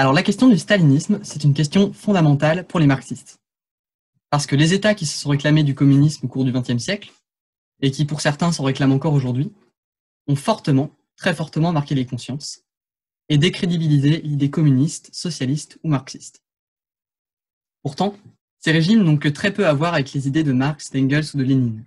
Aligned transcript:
Alors 0.00 0.14
la 0.14 0.22
question 0.22 0.48
du 0.48 0.56
stalinisme, 0.56 1.20
c'est 1.22 1.44
une 1.44 1.52
question 1.52 1.92
fondamentale 1.92 2.66
pour 2.66 2.80
les 2.80 2.86
marxistes. 2.86 3.38
Parce 4.30 4.46
que 4.46 4.56
les 4.56 4.72
États 4.72 4.94
qui 4.94 5.04
se 5.04 5.18
sont 5.18 5.28
réclamés 5.28 5.62
du 5.62 5.74
communisme 5.74 6.24
au 6.24 6.28
cours 6.30 6.46
du 6.46 6.52
XXe 6.52 6.82
siècle, 6.82 7.12
et 7.82 7.90
qui 7.90 8.06
pour 8.06 8.22
certains 8.22 8.50
s'en 8.50 8.64
réclament 8.64 8.92
encore 8.94 9.12
aujourd'hui, 9.12 9.52
ont 10.26 10.36
fortement, 10.36 10.90
très 11.16 11.34
fortement 11.34 11.70
marqué 11.72 11.94
les 11.94 12.06
consciences 12.06 12.62
et 13.28 13.36
décrédibilisé 13.36 14.22
l'idée 14.22 14.48
communiste, 14.48 15.10
socialiste 15.12 15.78
ou 15.84 15.90
marxiste. 15.90 16.42
Pourtant, 17.82 18.16
ces 18.58 18.72
régimes 18.72 19.02
n'ont 19.02 19.18
que 19.18 19.28
très 19.28 19.52
peu 19.52 19.66
à 19.66 19.74
voir 19.74 19.92
avec 19.92 20.14
les 20.14 20.26
idées 20.26 20.44
de 20.44 20.52
Marx, 20.52 20.90
d'Engels 20.92 21.26
ou 21.34 21.36
de 21.36 21.44
Lénine. 21.44 21.84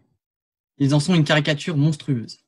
Ils 0.77 0.93
en 0.93 0.99
sont 0.99 1.15
une 1.15 1.23
caricature 1.23 1.77
monstrueuse. 1.77 2.41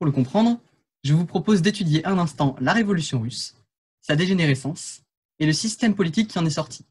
Pour 0.00 0.06
le 0.06 0.12
comprendre, 0.12 0.58
je 1.04 1.14
vous 1.14 1.24
propose 1.24 1.62
d'étudier 1.62 2.04
un 2.04 2.18
instant 2.18 2.56
la 2.60 2.72
révolution 2.72 3.20
russe, 3.20 3.54
sa 4.00 4.16
dégénérescence 4.16 5.02
et 5.38 5.46
le 5.46 5.52
système 5.52 5.94
politique 5.94 6.28
qui 6.28 6.38
en 6.38 6.46
est 6.46 6.50
sorti, 6.50 6.84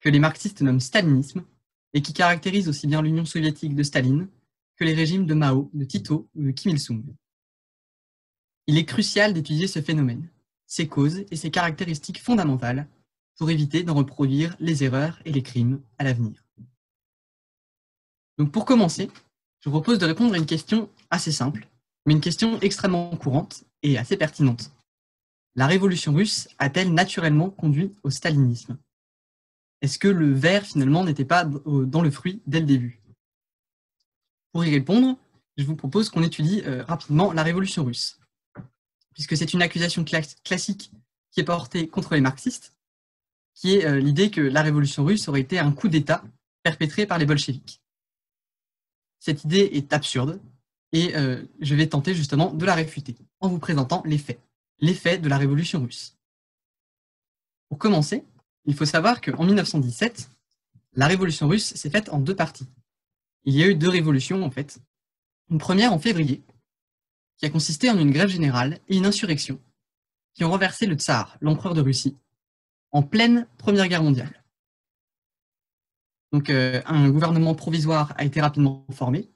que 0.00 0.08
les 0.08 0.18
marxistes 0.18 0.62
nomment 0.62 0.80
stalinisme 0.80 1.44
et 1.92 2.02
qui 2.02 2.12
caractérise 2.12 2.68
aussi 2.68 2.86
bien 2.86 3.02
l'Union 3.02 3.24
soviétique 3.24 3.74
de 3.74 3.82
Staline 3.82 4.28
que 4.76 4.84
les 4.84 4.94
régimes 4.94 5.26
de 5.26 5.34
Mao, 5.34 5.70
de 5.72 5.84
Tito 5.84 6.28
ou 6.34 6.42
de 6.44 6.50
Kim 6.50 6.72
Il-sung. 6.72 7.04
Il 8.66 8.78
est 8.78 8.84
crucial 8.84 9.32
d'étudier 9.32 9.68
ce 9.68 9.80
phénomène, 9.80 10.28
ses 10.66 10.88
causes 10.88 11.24
et 11.30 11.36
ses 11.36 11.50
caractéristiques 11.50 12.20
fondamentales 12.20 12.88
pour 13.36 13.50
éviter 13.50 13.82
d'en 13.82 13.94
reproduire 13.94 14.56
les 14.58 14.84
erreurs 14.84 15.20
et 15.24 15.32
les 15.32 15.42
crimes 15.42 15.80
à 15.98 16.04
l'avenir. 16.04 16.44
Donc 18.38 18.50
pour 18.50 18.64
commencer, 18.64 19.10
je 19.60 19.68
vous 19.68 19.80
propose 19.80 19.98
de 19.98 20.06
répondre 20.06 20.34
à 20.34 20.38
une 20.38 20.46
question 20.46 20.90
assez 21.10 21.32
simple, 21.32 21.68
mais 22.06 22.14
une 22.14 22.20
question 22.20 22.60
extrêmement 22.60 23.16
courante 23.16 23.64
et 23.82 23.96
assez 23.98 24.16
pertinente. 24.16 24.73
La 25.56 25.66
révolution 25.66 26.12
russe 26.12 26.48
a-t-elle 26.58 26.92
naturellement 26.92 27.50
conduit 27.50 27.94
au 28.02 28.10
stalinisme? 28.10 28.76
Est-ce 29.80 29.98
que 29.98 30.08
le 30.08 30.32
verre 30.32 30.64
finalement 30.64 31.04
n'était 31.04 31.24
pas 31.24 31.44
dans 31.44 32.02
le 32.02 32.10
fruit 32.10 32.42
dès 32.46 32.60
le 32.60 32.66
début? 32.66 33.00
Pour 34.52 34.64
y 34.64 34.70
répondre, 34.70 35.18
je 35.56 35.64
vous 35.64 35.76
propose 35.76 36.10
qu'on 36.10 36.22
étudie 36.22 36.62
euh, 36.66 36.84
rapidement 36.84 37.32
la 37.32 37.42
révolution 37.42 37.84
russe, 37.84 38.18
puisque 39.12 39.36
c'est 39.36 39.52
une 39.52 39.62
accusation 39.62 40.04
classique 40.04 40.90
qui 41.30 41.40
est 41.40 41.44
portée 41.44 41.88
contre 41.88 42.14
les 42.14 42.20
marxistes, 42.20 42.74
qui 43.54 43.76
est 43.76 43.84
euh, 43.84 43.98
l'idée 43.98 44.30
que 44.30 44.40
la 44.40 44.62
révolution 44.62 45.04
russe 45.04 45.28
aurait 45.28 45.40
été 45.40 45.58
un 45.58 45.72
coup 45.72 45.88
d'État 45.88 46.24
perpétré 46.62 47.06
par 47.06 47.18
les 47.18 47.26
bolcheviks. 47.26 47.80
Cette 49.20 49.44
idée 49.44 49.70
est 49.72 49.92
absurde 49.92 50.40
et 50.92 51.16
euh, 51.16 51.44
je 51.60 51.74
vais 51.74 51.88
tenter 51.88 52.14
justement 52.14 52.52
de 52.52 52.64
la 52.64 52.74
réfuter 52.74 53.16
en 53.40 53.48
vous 53.48 53.58
présentant 53.58 54.02
les 54.04 54.18
faits, 54.18 54.40
les 54.78 54.94
faits 54.94 55.22
de 55.22 55.28
la 55.28 55.38
révolution 55.38 55.82
russe. 55.82 56.16
Pour 57.68 57.78
commencer, 57.78 58.24
il 58.66 58.74
faut 58.74 58.84
savoir 58.84 59.20
qu'en 59.20 59.44
1917, 59.44 60.30
la 60.94 61.06
révolution 61.06 61.48
russe 61.48 61.74
s'est 61.74 61.90
faite 61.90 62.08
en 62.10 62.18
deux 62.18 62.36
parties. 62.36 62.68
Il 63.44 63.54
y 63.54 63.62
a 63.62 63.66
eu 63.66 63.74
deux 63.74 63.88
révolutions 63.88 64.42
en 64.42 64.50
fait. 64.50 64.78
Une 65.50 65.58
première 65.58 65.92
en 65.92 65.98
février, 65.98 66.42
qui 67.36 67.46
a 67.46 67.50
consisté 67.50 67.90
en 67.90 67.98
une 67.98 68.10
grève 68.10 68.28
générale 68.28 68.80
et 68.88 68.96
une 68.96 69.06
insurrection, 69.06 69.60
qui 70.34 70.44
ont 70.44 70.50
renversé 70.50 70.86
le 70.86 70.94
tsar, 70.94 71.36
l'empereur 71.40 71.74
de 71.74 71.80
Russie, 71.80 72.16
en 72.92 73.02
pleine 73.02 73.46
Première 73.58 73.88
Guerre 73.88 74.02
mondiale. 74.02 74.44
Donc, 76.32 76.50
euh, 76.50 76.82
un 76.86 77.10
gouvernement 77.10 77.54
provisoire 77.54 78.12
a 78.16 78.24
été 78.24 78.40
rapidement 78.40 78.86
formé, 78.92 79.28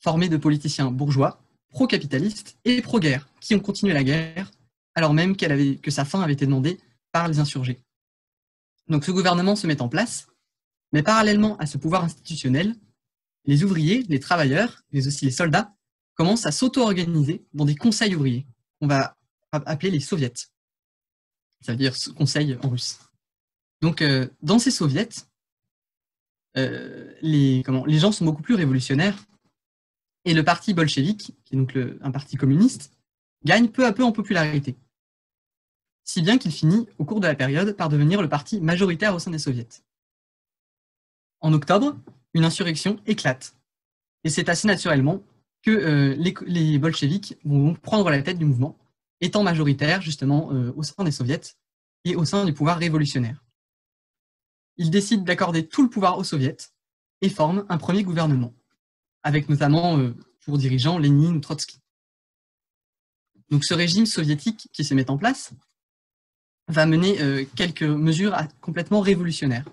formé 0.00 0.28
de 0.28 0.36
politiciens 0.36 0.90
bourgeois, 0.90 1.40
pro-capitalistes 1.68 2.58
et 2.64 2.82
pro-guerre, 2.82 3.28
qui 3.40 3.54
ont 3.54 3.60
continué 3.60 3.92
la 3.92 4.02
guerre, 4.02 4.50
alors 4.94 5.14
même 5.14 5.36
que 5.36 5.90
sa 5.90 6.04
fin 6.04 6.20
avait 6.20 6.34
été 6.34 6.46
demandée 6.46 6.78
par 7.12 7.28
les 7.28 7.38
insurgés. 7.38 7.82
Donc, 8.88 9.04
ce 9.04 9.10
gouvernement 9.10 9.56
se 9.56 9.66
met 9.66 9.80
en 9.80 9.88
place, 9.88 10.26
mais 10.92 11.02
parallèlement 11.02 11.56
à 11.58 11.66
ce 11.66 11.78
pouvoir 11.78 12.04
institutionnel, 12.04 12.74
les 13.44 13.64
ouvriers, 13.64 14.04
les 14.08 14.20
travailleurs, 14.20 14.82
mais 14.92 15.06
aussi 15.06 15.24
les 15.24 15.30
soldats, 15.30 15.74
commencent 16.14 16.46
à 16.46 16.52
s'auto-organiser 16.52 17.44
dans 17.54 17.64
des 17.64 17.74
conseils 17.74 18.14
ouvriers, 18.14 18.46
qu'on 18.80 18.86
va 18.86 19.16
appeler 19.52 19.90
les 19.90 20.00
soviets 20.00 20.32
ça 21.62 21.72
veut 21.72 21.78
dire 21.78 21.94
conseil 22.16 22.58
en 22.62 22.68
russe. 22.68 22.98
Donc, 23.80 24.02
euh, 24.02 24.28
dans 24.42 24.58
ces 24.58 24.70
soviets, 24.70 25.08
euh, 26.56 27.14
les 27.22 27.62
gens 27.98 28.12
sont 28.12 28.24
beaucoup 28.24 28.42
plus 28.42 28.54
révolutionnaires 28.54 29.24
et 30.24 30.34
le 30.34 30.44
parti 30.44 30.74
bolchevique, 30.74 31.34
qui 31.44 31.54
est 31.54 31.56
donc 31.56 31.76
un 31.76 32.10
parti 32.10 32.36
communiste, 32.36 32.92
gagne 33.44 33.68
peu 33.68 33.86
à 33.86 33.92
peu 33.92 34.04
en 34.04 34.12
popularité. 34.12 34.76
Si 36.04 36.22
bien 36.22 36.38
qu'il 36.38 36.52
finit, 36.52 36.86
au 36.98 37.04
cours 37.04 37.20
de 37.20 37.26
la 37.26 37.34
période, 37.34 37.76
par 37.76 37.88
devenir 37.88 38.22
le 38.22 38.28
parti 38.28 38.60
majoritaire 38.60 39.14
au 39.14 39.18
sein 39.18 39.30
des 39.30 39.38
soviets. 39.38 39.68
En 41.40 41.52
octobre, 41.52 41.96
une 42.34 42.44
insurrection 42.44 42.98
éclate. 43.06 43.56
Et 44.24 44.30
c'est 44.30 44.48
assez 44.48 44.66
naturellement 44.66 45.22
que 45.62 45.70
euh, 45.70 46.32
les, 46.46 46.78
bolcheviks 46.78 47.36
vont 47.44 47.74
prendre 47.74 48.10
la 48.10 48.22
tête 48.22 48.38
du 48.38 48.44
mouvement 48.44 48.78
étant 49.20 49.42
majoritaire 49.42 50.02
justement 50.02 50.52
euh, 50.52 50.72
au 50.76 50.82
sein 50.82 51.04
des 51.04 51.12
soviets 51.12 51.56
et 52.04 52.16
au 52.16 52.24
sein 52.24 52.44
du 52.44 52.52
pouvoir 52.52 52.78
révolutionnaire. 52.78 53.44
Il 54.76 54.90
décide 54.90 55.24
d'accorder 55.24 55.66
tout 55.66 55.82
le 55.82 55.88
pouvoir 55.88 56.18
aux 56.18 56.24
soviets 56.24 56.56
et 57.20 57.28
forme 57.28 57.64
un 57.68 57.78
premier 57.78 58.02
gouvernement, 58.02 58.54
avec 59.22 59.48
notamment 59.48 59.98
euh, 59.98 60.16
pour 60.44 60.58
dirigeants 60.58 60.98
Lénine 60.98 61.40
Trotsky. 61.40 61.81
Donc 63.52 63.64
ce 63.64 63.74
régime 63.74 64.06
soviétique 64.06 64.70
qui 64.72 64.82
se 64.82 64.94
met 64.94 65.10
en 65.10 65.18
place 65.18 65.52
va 66.68 66.86
mener 66.86 67.20
euh, 67.20 67.44
quelques 67.54 67.82
mesures 67.82 68.34
complètement 68.62 69.00
révolutionnaires. 69.00 69.68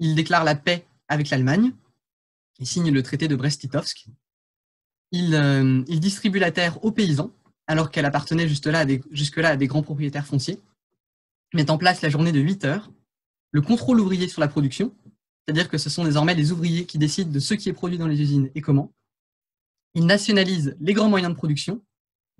Il 0.00 0.14
déclare 0.14 0.44
la 0.44 0.54
paix 0.54 0.84
avec 1.08 1.30
l'Allemagne, 1.30 1.72
il 2.58 2.66
signe 2.66 2.90
le 2.90 3.02
traité 3.02 3.26
de 3.26 3.36
Brest-Litovsk, 3.36 4.06
il, 5.12 5.84
il 5.88 6.00
distribue 6.00 6.38
la 6.38 6.52
terre 6.52 6.84
aux 6.84 6.92
paysans, 6.92 7.30
alors 7.66 7.90
qu'elle 7.90 8.04
appartenait 8.04 8.48
jusque-là 8.48 8.80
à 9.48 9.56
des 9.56 9.66
grands 9.66 9.82
propriétaires 9.82 10.26
fonciers, 10.26 10.60
met 11.54 11.70
en 11.70 11.78
place 11.78 12.02
la 12.02 12.10
journée 12.10 12.32
de 12.32 12.40
8 12.40 12.66
heures, 12.66 12.90
le 13.50 13.62
contrôle 13.62 14.00
ouvrier 14.00 14.28
sur 14.28 14.40
la 14.40 14.48
production, 14.48 14.94
c'est-à-dire 15.44 15.70
que 15.70 15.78
ce 15.78 15.88
sont 15.88 16.04
désormais 16.04 16.34
les 16.34 16.52
ouvriers 16.52 16.84
qui 16.84 16.98
décident 16.98 17.30
de 17.30 17.40
ce 17.40 17.54
qui 17.54 17.70
est 17.70 17.74
produit 17.74 17.98
dans 17.98 18.08
les 18.08 18.20
usines 18.20 18.50
et 18.54 18.60
comment. 18.60 18.92
Il 19.94 20.04
nationalise 20.04 20.76
les 20.80 20.92
grands 20.92 21.08
moyens 21.08 21.32
de 21.32 21.36
production, 21.36 21.82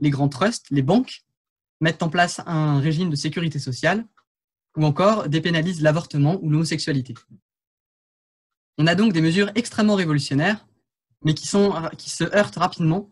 les 0.02 0.10
grands 0.10 0.28
trusts, 0.28 0.66
les 0.70 0.82
banques, 0.82 1.22
mettent 1.80 2.02
en 2.02 2.10
place 2.10 2.40
un 2.44 2.80
régime 2.80 3.08
de 3.08 3.16
sécurité 3.16 3.58
sociale, 3.58 4.04
ou 4.76 4.84
encore 4.84 5.28
dépénalise 5.28 5.80
l'avortement 5.80 6.38
ou 6.42 6.50
l'homosexualité. 6.50 7.14
On 8.78 8.86
a 8.86 8.94
donc 8.94 9.12
des 9.12 9.20
mesures 9.20 9.50
extrêmement 9.54 9.94
révolutionnaires, 9.94 10.66
mais 11.24 11.34
qui 11.34 11.46
se 11.46 12.36
heurtent 12.36 12.56
rapidement 12.56 13.10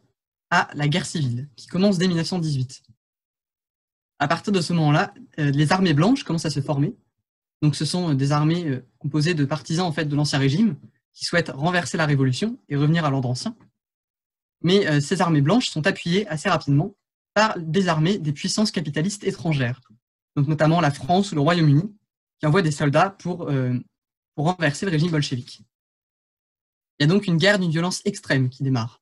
à 0.50 0.68
la 0.74 0.88
guerre 0.88 1.06
civile, 1.06 1.48
qui 1.54 1.68
commence 1.68 1.96
dès 1.96 2.08
1918. 2.08 2.82
À 4.18 4.26
partir 4.26 4.52
de 4.52 4.60
ce 4.60 4.72
moment-là, 4.72 5.14
euh, 5.38 5.50
les 5.50 5.72
armées 5.72 5.94
blanches 5.94 6.24
commencent 6.24 6.46
à 6.46 6.50
se 6.50 6.60
former. 6.60 6.96
Donc, 7.62 7.76
ce 7.76 7.84
sont 7.84 8.14
des 8.14 8.32
armées 8.32 8.66
euh, 8.66 8.84
composées 8.98 9.34
de 9.34 9.44
partisans 9.44 9.86
en 9.86 9.92
fait 9.92 10.06
de 10.06 10.16
l'ancien 10.16 10.40
régime 10.40 10.76
qui 11.14 11.24
souhaitent 11.24 11.52
renverser 11.54 11.96
la 11.96 12.06
révolution 12.06 12.58
et 12.68 12.76
revenir 12.76 13.04
à 13.04 13.10
l'ordre 13.10 13.30
ancien. 13.30 13.54
Mais 14.62 14.86
euh, 14.86 15.00
ces 15.00 15.20
armées 15.20 15.40
blanches 15.40 15.70
sont 15.70 15.86
appuyées 15.86 16.26
assez 16.28 16.48
rapidement 16.48 16.94
par 17.34 17.58
des 17.58 17.88
armées 17.88 18.18
des 18.18 18.32
puissances 18.32 18.70
capitalistes 18.70 19.24
étrangères, 19.24 19.80
donc 20.36 20.48
notamment 20.48 20.80
la 20.80 20.90
France 20.90 21.32
ou 21.32 21.36
le 21.36 21.40
Royaume-Uni, 21.40 21.94
qui 22.38 22.46
envoient 22.46 22.62
des 22.62 22.72
soldats 22.72 23.10
pour, 23.10 23.48
pour 24.34 24.44
renverser 24.44 24.84
le 24.84 24.92
régime 24.92 25.10
bolchevique. 25.10 25.62
Il 26.98 27.02
y 27.02 27.04
a 27.04 27.06
donc 27.06 27.28
une 27.28 27.36
guerre 27.36 27.60
d'une 27.60 27.70
violence 27.70 28.02
extrême 28.04 28.48
qui 28.48 28.64
démarre 28.64 29.00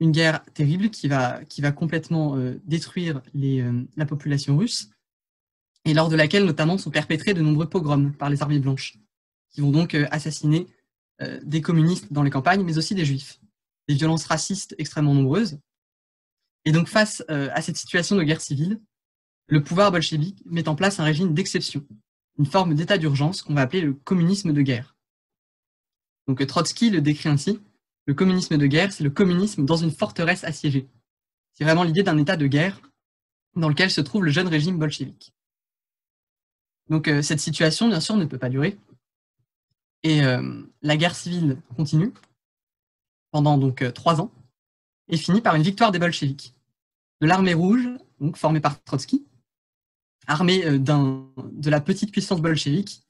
une 0.00 0.10
guerre 0.10 0.44
terrible 0.54 0.90
qui 0.90 1.08
va, 1.08 1.42
complètement 1.74 2.36
euh, 2.36 2.60
détruire 2.64 3.22
euh, 3.34 3.84
la 3.96 4.06
population 4.06 4.56
russe, 4.56 4.90
et 5.84 5.94
lors 5.94 6.08
de 6.08 6.16
laquelle 6.16 6.44
notamment 6.44 6.78
sont 6.78 6.90
perpétrés 6.90 7.34
de 7.34 7.40
nombreux 7.40 7.68
pogroms 7.68 8.12
par 8.12 8.28
les 8.28 8.42
armées 8.42 8.58
blanches, 8.58 8.98
qui 9.50 9.60
vont 9.60 9.70
donc 9.70 9.94
euh, 9.94 10.06
assassiner 10.10 10.66
des 11.44 11.62
communistes 11.62 12.12
dans 12.12 12.22
les 12.22 12.28
campagnes, 12.28 12.62
mais 12.62 12.76
aussi 12.76 12.94
des 12.94 13.06
juifs. 13.06 13.40
Des 13.88 13.94
violences 13.94 14.26
racistes 14.26 14.74
extrêmement 14.78 15.14
nombreuses. 15.14 15.58
Et 16.64 16.72
donc 16.72 16.88
face 16.88 17.22
à 17.28 17.62
cette 17.62 17.76
situation 17.76 18.16
de 18.16 18.24
guerre 18.24 18.40
civile, 18.40 18.80
le 19.46 19.62
pouvoir 19.62 19.92
bolchevique 19.92 20.42
met 20.46 20.68
en 20.68 20.74
place 20.74 20.98
un 20.98 21.04
régime 21.04 21.32
d'exception, 21.32 21.86
une 22.38 22.46
forme 22.46 22.74
d'état 22.74 22.98
d'urgence 22.98 23.42
qu'on 23.42 23.54
va 23.54 23.60
appeler 23.60 23.82
le 23.82 23.94
communisme 23.94 24.52
de 24.52 24.62
guerre. 24.62 24.96
Donc 26.26 26.44
Trotsky 26.44 26.90
le 26.90 27.00
décrit 27.00 27.28
ainsi 27.28 27.60
le 28.06 28.14
communisme 28.14 28.56
de 28.56 28.66
guerre, 28.66 28.92
c'est 28.92 29.04
le 29.04 29.10
communisme 29.10 29.64
dans 29.64 29.76
une 29.76 29.90
forteresse 29.90 30.44
assiégée. 30.44 30.88
C'est 31.52 31.64
vraiment 31.64 31.82
l'idée 31.82 32.04
d'un 32.04 32.18
état 32.18 32.36
de 32.36 32.46
guerre 32.46 32.80
dans 33.56 33.68
lequel 33.68 33.90
se 33.90 34.00
trouve 34.00 34.24
le 34.24 34.30
jeune 34.30 34.46
régime 34.46 34.78
bolchevique. 34.78 35.34
Donc 36.88 37.08
euh, 37.08 37.20
cette 37.20 37.40
situation, 37.40 37.88
bien 37.88 38.00
sûr, 38.00 38.16
ne 38.16 38.24
peut 38.24 38.38
pas 38.38 38.48
durer. 38.48 38.78
Et 40.04 40.22
euh, 40.22 40.62
la 40.82 40.96
guerre 40.96 41.16
civile 41.16 41.60
continue 41.74 42.12
pendant 43.36 43.58
donc 43.58 43.82
euh, 43.82 43.92
trois 43.92 44.22
ans 44.22 44.32
et 45.08 45.18
finit 45.18 45.42
par 45.42 45.56
une 45.56 45.62
victoire 45.62 45.92
des 45.92 45.98
bolcheviks, 45.98 46.54
de 47.20 47.26
l'armée 47.26 47.52
rouge, 47.52 47.86
donc 48.18 48.38
formée 48.38 48.60
par 48.60 48.82
Trotsky, 48.82 49.26
armé 50.26 50.62
de 50.78 51.70
la 51.70 51.82
petite 51.82 52.12
puissance 52.12 52.40
bolchevique 52.40 53.02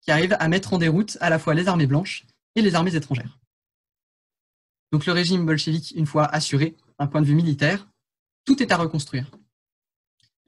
qui 0.00 0.10
arrive 0.10 0.34
à 0.40 0.48
mettre 0.48 0.72
en 0.72 0.78
déroute 0.78 1.18
à 1.20 1.28
la 1.28 1.38
fois 1.38 1.52
les 1.52 1.68
armées 1.68 1.86
blanches 1.86 2.24
et 2.54 2.62
les 2.62 2.74
armées 2.74 2.94
étrangères. 2.94 3.38
Donc 4.90 5.04
le 5.04 5.12
régime 5.12 5.44
bolchevique, 5.44 5.92
une 5.94 6.06
fois 6.06 6.24
assuré 6.24 6.74
d'un 6.98 7.06
point 7.06 7.20
de 7.20 7.26
vue 7.26 7.34
militaire, 7.34 7.86
tout 8.46 8.62
est 8.62 8.72
à 8.72 8.78
reconstruire. 8.78 9.30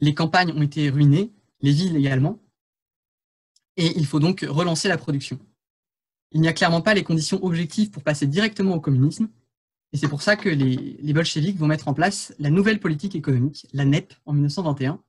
Les 0.01 0.15
campagnes 0.15 0.53
ont 0.53 0.63
été 0.63 0.89
ruinées, 0.89 1.31
les 1.61 1.73
villes 1.73 1.97
également, 1.97 2.41
et 3.77 3.99
il 3.99 4.07
faut 4.07 4.19
donc 4.19 4.47
relancer 4.49 4.89
la 4.89 4.97
production. 4.97 5.39
Il 6.33 6.41
n'y 6.41 6.49
a 6.49 6.53
clairement 6.53 6.83
pas 6.83 6.95
les 6.95 7.05
conditions 7.05 7.43
objectives 7.45 7.91
pour 7.91 8.03
passer 8.03 8.27
directement 8.27 8.75
au 8.75 8.81
communisme, 8.81 9.29
et 9.93 9.97
c'est 9.97 10.09
pour 10.09 10.23
ça 10.23 10.37
que 10.37 10.49
les, 10.49 11.13
bolcheviks 11.13 11.57
vont 11.57 11.67
mettre 11.67 11.89
en 11.89 11.95
place 11.95 12.35
la 12.39 12.51
nouvelle 12.51 12.81
politique 12.81 13.15
économique, 13.15 13.67
la 13.73 13.85
NEP, 13.85 14.15
en 14.27 14.33
1921, 14.33 15.03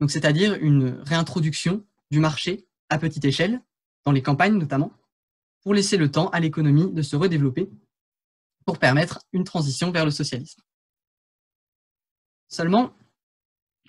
donc 0.00 0.10
c'est-à-dire 0.10 0.54
une 0.54 1.00
réintroduction 1.04 1.84
du 2.10 2.20
marché 2.20 2.66
à 2.88 2.98
petite 2.98 3.24
échelle, 3.24 3.60
dans 4.04 4.12
les 4.12 4.22
campagnes 4.22 4.56
notamment, 4.56 4.92
pour 5.62 5.74
laisser 5.74 5.96
le 5.96 6.10
temps 6.10 6.28
à 6.28 6.40
l'économie 6.40 6.92
de 6.92 7.02
se 7.02 7.16
redévelopper, 7.16 7.68
pour 8.64 8.78
permettre 8.78 9.20
une 9.32 9.44
transition 9.44 9.90
vers 9.90 10.04
le 10.04 10.10
socialisme. 10.10 10.60
Seulement, 12.48 12.92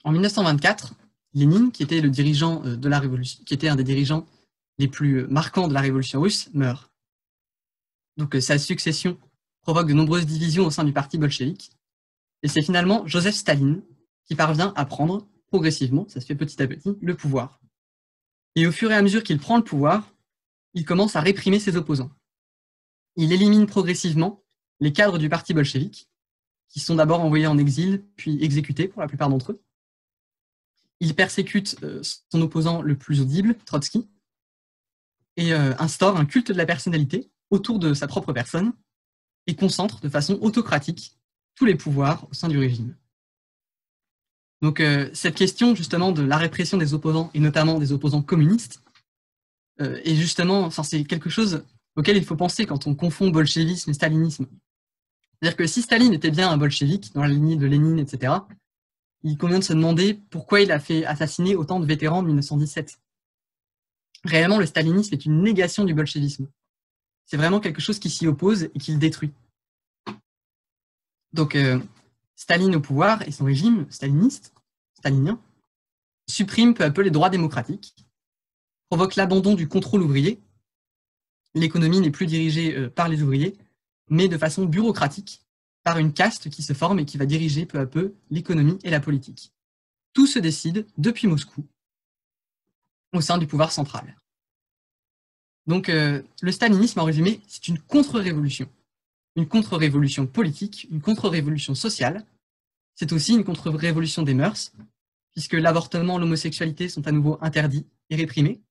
en 0.04 0.12
1924, 0.12 0.96
Lénine, 1.34 1.72
qui 1.72 1.84
était 1.84 2.02
le 2.02 2.10
dirigeant 2.10 2.64
euh, 2.66 2.76
de 2.76 2.90
la 2.90 3.00
révolution, 3.00 3.44
qui 3.46 3.54
était 3.54 3.68
un 3.68 3.76
des 3.76 3.84
dirigeants 3.84 4.26
les 4.78 4.88
plus 4.88 5.28
marquants 5.28 5.68
de 5.68 5.74
la 5.74 5.82
révolution 5.82 6.22
russe, 6.22 6.50
meurt. 6.54 6.92
Donc 8.18 8.36
euh, 8.36 8.42
sa 8.42 8.58
succession 8.58 9.18
provoque 9.62 9.88
de 9.88 9.94
nombreuses 9.94 10.26
divisions 10.26 10.66
au 10.66 10.72
sein 10.72 10.84
du 10.84 10.94
parti 10.94 11.18
bolchevique. 11.18 11.72
Et 12.44 12.48
c'est 12.48 12.62
finalement 12.62 13.06
Joseph 13.06 13.36
Staline 13.36 13.82
qui 14.26 14.36
parvient 14.36 14.74
à 14.76 14.86
prendre 14.86 15.28
progressivement, 15.48 16.08
ça 16.10 16.20
se 16.20 16.26
fait 16.26 16.36
petit 16.36 16.62
à 16.62 16.68
petit, 16.68 16.98
le 17.02 17.16
pouvoir. 17.16 17.62
Et 18.56 18.68
au 18.68 18.72
fur 18.72 18.92
et 18.92 18.96
à 18.96 19.02
mesure 19.02 19.24
qu'il 19.24 19.40
prend 19.40 19.58
le 19.58 19.64
pouvoir, 19.64 20.14
il 20.74 20.86
commence 20.86 21.16
à 21.16 21.22
réprimer 21.22 21.60
ses 21.60 21.78
opposants. 21.78 22.12
Il 23.16 23.32
élimine 23.32 23.66
progressivement 23.66 24.44
les 24.80 24.94
cadres 24.94 25.18
du 25.18 25.30
parti 25.30 25.54
bolchevique, 25.54 26.10
qui 26.70 26.80
sont 26.80 26.96
d'abord 26.96 27.22
envoyés 27.22 27.48
en 27.48 27.58
exil, 27.58 28.04
puis 28.16 28.44
exécutés 28.44 28.88
pour 28.88 29.02
la 29.02 29.08
plupart 29.08 29.30
d'entre 29.30 29.54
eux. 29.54 29.62
Il 31.00 31.16
persécute 31.16 31.78
euh, 31.84 32.02
son 32.04 32.42
opposant 32.42 32.82
le 32.82 32.98
plus 32.98 33.22
audible, 33.22 33.56
Trotsky, 33.66 34.08
et 35.38 35.54
euh, 35.54 35.74
instaure 35.80 36.18
un 36.18 36.26
culte 36.26 36.52
de 36.52 36.58
la 36.58 36.66
personnalité 36.66 37.30
autour 37.50 37.80
de 37.80 37.94
sa 37.94 38.08
propre 38.08 38.34
personne, 38.34 38.74
et 39.50 39.56
concentre 39.56 40.02
de 40.02 40.10
façon 40.10 40.38
autocratique 40.42 41.18
tous 41.56 41.64
les 41.64 41.76
pouvoirs 41.76 42.28
au 42.30 42.34
sein 42.34 42.50
du 42.50 42.58
régime. 42.58 42.96
Donc 44.62 44.82
euh, 44.82 45.10
cette 45.14 45.36
question 45.36 45.74
justement 45.74 46.12
de 46.12 46.22
la 46.22 46.36
répression 46.36 46.78
des 46.78 46.94
opposants, 46.94 47.32
et 47.34 47.40
notamment 47.40 47.80
des 47.80 47.94
opposants 47.94 48.22
communistes, 48.22 48.84
est 49.80 50.16
justement, 50.16 50.72
c'est 50.72 51.04
quelque 51.04 51.30
chose 51.30 51.64
auquel 51.96 52.18
il 52.18 52.26
faut 52.26 52.36
penser 52.36 52.66
quand 52.66 52.88
on 52.88 52.96
confond 52.96 53.30
bolchevisme 53.30 53.92
et 53.92 53.94
stalinisme. 53.94 54.48
C'est-à-dire 55.40 55.58
que 55.58 55.68
si 55.68 55.82
Staline 55.84 56.14
était 56.14 56.32
bien 56.32 56.50
un 56.50 56.58
bolchevique, 56.58 57.14
dans 57.14 57.22
la 57.22 57.28
lignée 57.28 57.58
de 57.58 57.68
Lénine, 57.68 58.00
etc., 58.00 58.34
il 59.24 59.38
convient 59.38 59.60
de 59.60 59.64
se 59.64 59.74
demander 59.74 60.16
pourquoi 60.30 60.62
il 60.62 60.72
a 60.72 60.80
fait 60.80 61.06
assassiner 61.06 61.56
autant 61.56 61.80
de 61.80 61.86
vétérans 61.86 62.20
en 62.20 62.24
1917. 62.24 63.00
Réellement, 64.28 64.60
le 64.60 64.66
stalinisme 64.66 65.14
est 65.14 65.26
une 65.26 65.42
négation 65.42 65.86
du 65.86 65.94
bolchevisme. 65.94 66.50
C'est 67.26 67.38
vraiment 67.38 67.62
quelque 67.62 67.82
chose 67.82 67.98
qui 67.98 68.10
s'y 68.10 68.28
oppose 68.28 68.64
et 68.64 68.80
qui 68.80 68.92
le 68.92 68.98
détruit. 68.98 69.32
Donc, 71.32 71.56
euh, 71.56 71.80
Staline 72.36 72.76
au 72.76 72.82
pouvoir 72.82 73.22
et 73.28 73.32
son 73.32 73.46
régime 73.46 73.88
staliniste, 73.90 74.54
stalinien, 74.94 75.42
supprime 76.30 76.74
peu 76.74 76.84
à 76.84 76.92
peu 76.92 77.02
les 77.02 77.10
droits 77.10 77.30
démocratiques, 77.30 77.96
provoque 78.90 79.16
l'abandon 79.16 79.56
du 79.56 79.70
contrôle 79.70 80.04
ouvrier. 80.04 80.42
L'économie 81.56 82.02
n'est 82.02 82.12
plus 82.12 82.28
dirigée 82.28 82.76
euh, 82.76 82.90
par 82.90 83.08
les 83.08 83.24
ouvriers, 83.24 83.56
mais 84.10 84.28
de 84.28 84.38
façon 84.38 84.66
bureaucratique, 84.66 85.42
par 85.84 86.00
une 86.00 86.12
caste 86.12 86.50
qui 86.50 86.64
se 86.64 86.74
forme 86.74 87.00
et 87.00 87.06
qui 87.06 87.18
va 87.18 87.26
diriger 87.26 87.66
peu 87.66 87.80
à 87.80 87.86
peu 87.86 88.14
l'économie 88.30 88.78
et 88.84 88.90
la 88.90 89.00
politique. 89.00 89.54
Tout 90.12 90.28
se 90.28 90.38
décide 90.38 90.86
depuis 90.98 91.28
Moscou, 91.28 91.66
au 93.18 93.22
sein 93.22 93.38
du 93.38 93.48
pouvoir 93.48 93.72
central. 93.72 94.16
Donc 95.66 95.90
euh, 95.90 96.24
le 96.42 96.52
stalinisme, 96.52 97.00
en 97.00 97.04
résumé, 97.04 97.42
c'est 97.48 97.68
une 97.68 97.80
contre-révolution. 97.80 98.70
Une 99.36 99.48
contre-révolution 99.48 100.26
politique, 100.26 100.88
une 100.90 101.02
contre-révolution 101.02 101.76
sociale. 101.76 102.26
C'est 102.96 103.12
aussi 103.12 103.34
une 103.34 103.44
contre-révolution 103.44 104.24
des 104.24 104.34
mœurs, 104.34 104.72
puisque 105.34 105.54
l'avortement, 105.54 106.18
l'homosexualité 106.18 106.90
sont 106.90 107.06
à 107.08 107.12
nouveau 107.12 107.38
interdits 107.42 107.86
et 108.10 108.16
réprimés. 108.16 108.62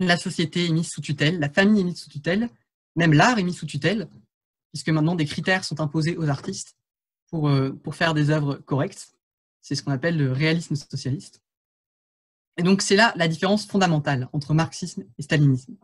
La 0.00 0.16
société 0.16 0.66
est 0.66 0.72
mise 0.72 0.88
sous 0.88 1.00
tutelle, 1.00 1.38
la 1.38 1.50
famille 1.50 1.82
est 1.82 1.84
mise 1.84 2.00
sous 2.00 2.10
tutelle, 2.10 2.48
même 2.96 3.12
l'art 3.12 3.38
est 3.38 3.44
mis 3.44 3.52
sous 3.52 3.66
tutelle, 3.66 4.08
puisque 4.72 4.88
maintenant 4.88 5.14
des 5.14 5.26
critères 5.26 5.64
sont 5.64 5.80
imposés 5.80 6.16
aux 6.16 6.28
artistes 6.28 6.76
pour, 7.30 7.48
euh, 7.48 7.70
pour 7.70 7.94
faire 7.94 8.14
des 8.14 8.30
œuvres 8.30 8.56
correctes. 8.56 9.12
C'est 9.60 9.74
ce 9.74 9.82
qu'on 9.82 9.92
appelle 9.92 10.16
le 10.16 10.32
réalisme 10.32 10.74
socialiste. 10.74 11.42
Et 12.58 12.62
donc 12.62 12.82
c'est 12.82 12.96
là 12.96 13.12
la 13.16 13.28
différence 13.28 13.66
fondamentale 13.66 14.28
entre 14.32 14.52
marxisme 14.52 15.04
et 15.16 15.22
stalinisme. 15.22 15.76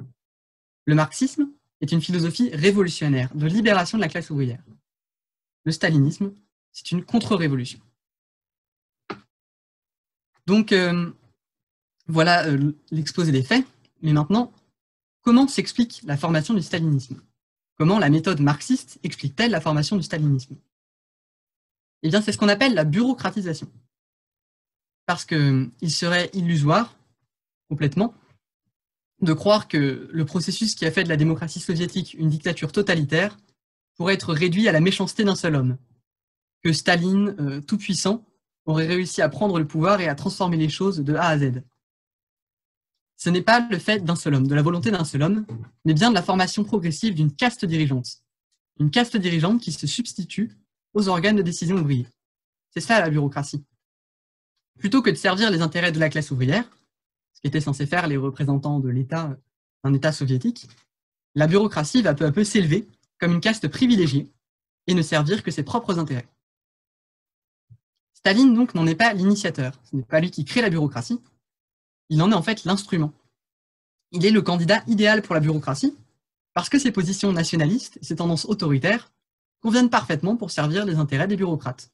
Le 0.84 0.94
marxisme 0.94 1.48
est 1.80 1.92
une 1.92 2.02
philosophie 2.02 2.50
révolutionnaire 2.52 3.34
de 3.34 3.46
libération 3.46 3.96
de 3.96 4.02
la 4.02 4.08
classe 4.08 4.28
ouvrière. 4.30 4.62
Le 5.64 5.72
stalinisme, 5.72 6.34
c'est 6.72 6.90
une 6.90 7.04
contre-révolution. 7.04 7.80
Donc 10.46 10.72
euh, 10.72 11.10
voilà 12.08 12.46
euh, 12.48 12.72
l'exposé 12.90 13.32
des 13.32 13.42
faits, 13.42 13.64
mais 14.02 14.12
maintenant, 14.12 14.52
comment 15.22 15.46
s'explique 15.46 16.02
la 16.04 16.16
formation 16.16 16.54
du 16.54 16.62
stalinisme? 16.62 17.22
Comment 17.76 17.98
la 17.98 18.10
méthode 18.10 18.40
marxiste 18.40 18.98
explique-t-elle 19.04 19.52
la 19.52 19.60
formation 19.60 19.96
du 19.96 20.02
stalinisme? 20.02 20.56
Eh 22.02 22.08
bien, 22.08 22.20
c'est 22.20 22.32
ce 22.32 22.38
qu'on 22.38 22.48
appelle 22.48 22.74
la 22.74 22.84
bureaucratisation. 22.84 23.70
Parce 25.06 25.24
qu'il 25.24 25.90
serait 25.90 26.30
illusoire, 26.32 26.96
complètement, 27.68 28.14
de 29.20 29.32
croire 29.32 29.68
que 29.68 30.08
le 30.10 30.24
processus 30.24 30.74
qui 30.74 30.86
a 30.86 30.90
fait 30.90 31.04
de 31.04 31.08
la 31.08 31.16
démocratie 31.16 31.60
soviétique 31.60 32.14
une 32.14 32.28
dictature 32.28 32.72
totalitaire 32.72 33.36
pourrait 33.96 34.14
être 34.14 34.32
réduit 34.32 34.68
à 34.68 34.72
la 34.72 34.80
méchanceté 34.80 35.24
d'un 35.24 35.36
seul 35.36 35.54
homme. 35.54 35.76
Que 36.62 36.72
Staline, 36.72 37.36
euh, 37.38 37.60
tout 37.60 37.78
puissant, 37.78 38.24
aurait 38.64 38.86
réussi 38.86 39.22
à 39.22 39.28
prendre 39.28 39.58
le 39.58 39.66
pouvoir 39.66 40.00
et 40.00 40.08
à 40.08 40.14
transformer 40.14 40.56
les 40.56 40.68
choses 40.70 41.00
de 41.00 41.14
A 41.14 41.28
à 41.28 41.38
Z 41.38 41.62
ce 43.16 43.30
n'est 43.30 43.42
pas 43.42 43.66
le 43.70 43.78
fait 43.78 44.04
d'un 44.04 44.16
seul 44.16 44.34
homme, 44.34 44.46
de 44.46 44.54
la 44.54 44.62
volonté 44.62 44.90
d'un 44.90 45.04
seul 45.04 45.22
homme, 45.22 45.46
mais 45.84 45.94
bien 45.94 46.10
de 46.10 46.14
la 46.14 46.22
formation 46.22 46.64
progressive 46.64 47.14
d'une 47.14 47.32
caste 47.32 47.64
dirigeante. 47.64 48.18
Une 48.78 48.90
caste 48.90 49.16
dirigeante 49.16 49.62
qui 49.62 49.72
se 49.72 49.86
substitue 49.86 50.52
aux 50.92 51.08
organes 51.08 51.36
de 51.36 51.42
décision 51.42 51.76
ouvriers. 51.76 52.06
C'est 52.70 52.80
ça 52.80 53.00
la 53.00 53.10
bureaucratie. 53.10 53.64
Plutôt 54.78 55.02
que 55.02 55.10
de 55.10 55.14
servir 55.14 55.50
les 55.50 55.62
intérêts 55.62 55.92
de 55.92 56.00
la 56.00 56.08
classe 56.08 56.30
ouvrière, 56.30 56.64
ce 57.32 57.40
qu'étaient 57.40 57.60
censés 57.60 57.86
faire 57.86 58.06
les 58.06 58.16
représentants 58.16 58.80
de 58.80 58.88
l'État 58.88 59.36
d'un 59.82 59.94
État 59.94 60.12
soviétique, 60.12 60.68
la 61.34 61.46
bureaucratie 61.46 62.02
va 62.02 62.14
peu 62.14 62.26
à 62.26 62.32
peu 62.32 62.44
s'élever 62.44 62.88
comme 63.18 63.32
une 63.32 63.40
caste 63.40 63.68
privilégiée 63.68 64.30
et 64.86 64.94
ne 64.94 65.02
servir 65.02 65.42
que 65.42 65.50
ses 65.50 65.62
propres 65.62 65.98
intérêts. 65.98 66.28
Staline 68.14 68.54
donc 68.54 68.74
n'en 68.74 68.86
est 68.86 68.94
pas 68.94 69.12
l'initiateur, 69.12 69.78
ce 69.84 69.96
n'est 69.96 70.02
pas 70.02 70.20
lui 70.20 70.30
qui 70.30 70.44
crée 70.44 70.62
la 70.62 70.70
bureaucratie, 70.70 71.20
il 72.08 72.22
en 72.22 72.30
est 72.30 72.34
en 72.34 72.42
fait 72.42 72.64
l'instrument. 72.64 73.12
Il 74.12 74.24
est 74.24 74.30
le 74.30 74.42
candidat 74.42 74.82
idéal 74.86 75.22
pour 75.22 75.34
la 75.34 75.40
bureaucratie, 75.40 75.96
parce 76.52 76.68
que 76.68 76.78
ses 76.78 76.92
positions 76.92 77.32
nationalistes 77.32 77.98
et 78.00 78.04
ses 78.04 78.16
tendances 78.16 78.44
autoritaires 78.44 79.12
conviennent 79.60 79.90
parfaitement 79.90 80.36
pour 80.36 80.50
servir 80.50 80.84
les 80.84 80.96
intérêts 80.96 81.26
des 81.26 81.36
bureaucrates. 81.36 81.90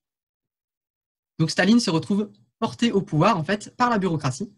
Donc 1.39 1.51
Staline 1.51 1.81
se 1.81 1.91
retrouve 1.91 2.31
porté 2.61 2.93
au 2.93 3.03
pouvoir 3.03 3.37
en 3.37 3.43
fait 3.43 3.75
par 3.77 3.91
la 3.91 3.99
bureaucratie. 3.99 4.53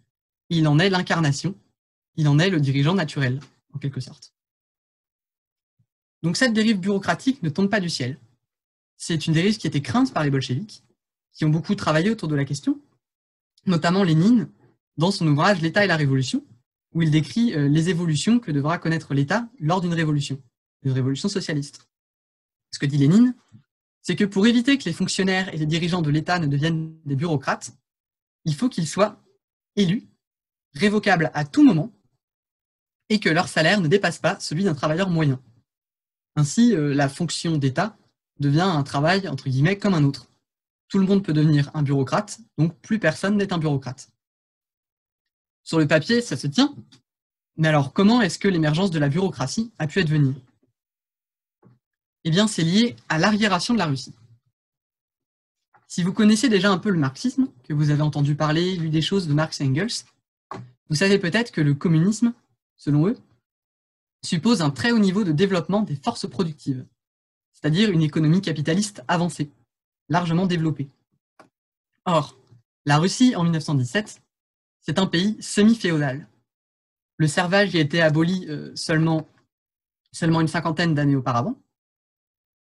Il 0.51 0.69
en 0.69 0.79
est 0.79 0.91
l'incarnation, 0.91 1.55
il 2.17 2.29
en 2.29 2.39
est 2.39 2.51
le 2.51 2.61
dirigeant 2.61 2.95
naturel, 2.95 3.41
en 3.73 3.79
quelque 3.79 4.01
sorte. 4.01 4.35
Donc 6.23 6.37
cette 6.37 6.53
dérive 6.53 6.79
bureaucratique 6.79 7.43
ne 7.43 7.49
tombe 7.49 7.71
pas 7.71 7.81
du 7.81 7.89
ciel. 7.89 8.19
C'est 8.99 9.27
une 9.27 9.33
dérive 9.33 9.57
qui 9.57 9.67
était 9.67 9.81
crainte 9.81 10.13
par 10.13 10.23
les 10.25 10.31
bolcheviks, 10.31 10.85
qui 11.33 11.45
ont 11.45 11.49
beaucoup 11.49 11.75
travaillé 11.75 12.11
autour 12.11 12.29
de 12.29 12.37
la 12.37 12.45
question, 12.45 12.79
notamment 13.65 14.05
Lénine, 14.05 14.49
dans 14.99 15.11
son 15.11 15.27
ouvrage 15.27 15.63
L'État 15.63 15.85
et 15.85 15.89
la 15.89 15.97
Révolution, 15.97 16.45
où 16.93 17.03
il 17.03 17.11
décrit 17.11 17.55
euh, 17.55 17.69
les 17.69 17.89
évolutions 17.89 18.39
que 18.39 18.51
devra 18.51 18.79
connaître 18.79 19.15
l'État 19.15 19.49
lors 19.59 19.81
d'une 19.81 19.95
révolution, 19.95 20.41
une 20.83 20.93
révolution 20.93 21.29
socialiste. 21.29 21.89
Ce 22.71 22.79
que 22.79 22.87
dit 22.87 22.99
Lénine, 22.99 23.35
c'est 24.03 24.17
que 24.17 24.25
pour 24.25 24.47
éviter 24.47 24.77
que 24.77 24.85
les 24.85 24.93
fonctionnaires 24.93 25.53
et 25.55 25.57
les 25.57 25.67
dirigeants 25.67 26.03
de 26.03 26.11
l'État 26.11 26.39
ne 26.39 26.47
deviennent 26.47 26.95
des 27.07 27.17
bureaucrates, 27.17 27.73
il 28.45 28.55
faut 28.55 28.69
qu'ils 28.69 28.87
soient 28.87 29.21
élus, 29.77 30.09
révocables 30.75 31.31
à 31.35 31.45
tout 31.45 31.65
moment, 31.65 31.93
et 33.09 33.21
que 33.21 33.29
leur 33.29 33.49
salaire 33.49 33.81
ne 33.81 33.89
dépasse 33.89 34.19
pas 34.19 34.39
celui 34.41 34.65
d'un 34.65 34.75
travailleur 34.75 35.11
moyen. 35.11 35.41
Ainsi, 36.37 36.75
euh, 36.75 36.95
la 36.95 37.09
fonction 37.09 37.59
d'État 37.59 37.97
devient 38.41 38.61
un 38.61 38.83
travail, 38.83 39.29
entre 39.29 39.49
guillemets, 39.49 39.79
comme 39.79 39.95
un 39.95 40.05
autre. 40.05 40.29
Tout 40.89 40.99
le 40.99 41.07
monde 41.07 41.25
peut 41.25 41.33
devenir 41.33 41.71
un 41.75 41.83
bureaucrate, 41.83 42.41
donc 42.59 42.75
plus 42.81 42.99
personne 42.99 43.37
n'est 43.37 43.53
un 43.53 43.59
bureaucrate. 43.59 44.11
Sur 45.63 45.79
le 45.79 45.87
papier, 45.87 46.21
ça 46.21 46.37
se 46.37 46.47
tient. 46.47 46.75
Mais 47.57 47.69
alors, 47.69 47.93
comment 47.93 48.23
est-ce 48.23 48.39
que 48.39 48.49
l'émergence 48.49 48.91
de 48.91 48.99
la 48.99 49.09
bureaucratie 49.09 49.73
a 49.79 49.87
pu 49.87 50.01
advenir? 50.01 50.35
Eh 52.25 52.31
bien, 52.31 52.47
c'est 52.47 52.63
lié 52.63 52.97
à 53.09 53.19
l'arriération 53.19 53.75
de 53.75 53.79
la 53.79 53.87
Russie. 53.87 54.15
Si 55.95 56.03
vous 56.03 56.15
connaissez 56.15 56.49
déjà 56.49 56.73
un 56.73 56.79
peu 56.79 56.89
le 56.89 56.99
marxisme, 56.99 57.49
que 57.65 57.75
vous 57.75 57.91
avez 57.91 58.01
entendu 58.01 58.35
parler, 58.35 58.77
lu 58.77 58.89
des 58.89 59.03
choses 59.03 59.29
de 59.29 59.35
Marx 59.35 59.61
et 59.61 59.67
Engels, 59.67 60.07
vous 60.89 60.97
savez 60.97 61.19
peut-être 61.19 61.53
que 61.53 61.61
le 61.61 61.75
communisme, 61.75 62.33
selon 62.79 63.09
eux, 63.09 63.19
suppose 64.25 64.63
un 64.63 64.71
très 64.71 64.93
haut 64.93 64.99
niveau 64.99 65.23
de 65.23 65.33
développement 65.33 65.83
des 65.83 65.97
forces 65.97 66.27
productives, 66.27 66.87
c'est-à-dire 67.53 67.91
une 67.91 68.01
économie 68.01 68.41
capitaliste 68.41 69.05
avancée, 69.07 69.51
largement 70.09 70.47
développée. 70.47 70.89
Or, 72.07 72.39
la 72.87 72.97
Russie 72.97 73.37
en 73.37 73.43
1917, 73.43 74.23
c'est 74.81 74.99
un 74.99 75.07
pays 75.07 75.37
semi-féodal. 75.43 76.27
Le 77.19 77.27
servage 77.27 77.75
y 77.75 77.77
a 77.77 77.83
été 77.83 78.01
aboli 78.01 78.47
euh, 78.49 78.75
seulement, 78.77 79.29
seulement 80.11 80.41
une 80.41 80.49
cinquantaine 80.49 80.95
d'années 80.95 81.17
auparavant, 81.17 81.61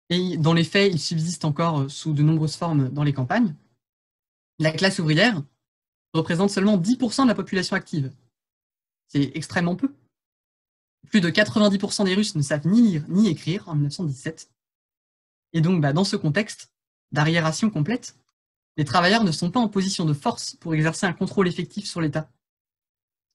et 0.09 0.37
dans 0.37 0.53
les 0.53 0.63
faits, 0.63 0.91
il 0.91 0.99
subsiste 0.99 1.45
encore 1.45 1.81
euh, 1.81 1.89
sous 1.89 2.13
de 2.13 2.23
nombreuses 2.23 2.55
formes 2.55 2.89
dans 2.89 3.03
les 3.03 3.13
campagnes. 3.13 3.55
La 4.57 4.71
classe 4.71 4.99
ouvrière 4.99 5.41
représente 6.13 6.49
seulement 6.49 6.77
10% 6.77 7.23
de 7.23 7.27
la 7.27 7.35
population 7.35 7.75
active. 7.75 8.11
C'est 9.07 9.31
extrêmement 9.35 9.75
peu. 9.75 9.93
Plus 11.09 11.21
de 11.21 11.29
90% 11.29 12.05
des 12.05 12.13
Russes 12.13 12.35
ne 12.35 12.41
savent 12.41 12.67
ni 12.67 12.81
lire 12.81 13.05
ni 13.07 13.27
écrire 13.29 13.69
en 13.69 13.75
1917. 13.75 14.51
Et 15.53 15.61
donc, 15.61 15.81
bah, 15.81 15.93
dans 15.93 16.03
ce 16.03 16.15
contexte 16.15 16.71
d'arriération 17.11 17.69
complète, 17.69 18.15
les 18.77 18.85
travailleurs 18.85 19.23
ne 19.23 19.31
sont 19.31 19.51
pas 19.51 19.59
en 19.59 19.67
position 19.67 20.05
de 20.05 20.13
force 20.13 20.55
pour 20.55 20.73
exercer 20.73 21.05
un 21.05 21.13
contrôle 21.13 21.47
effectif 21.47 21.85
sur 21.85 22.01
l'État. 22.01 22.29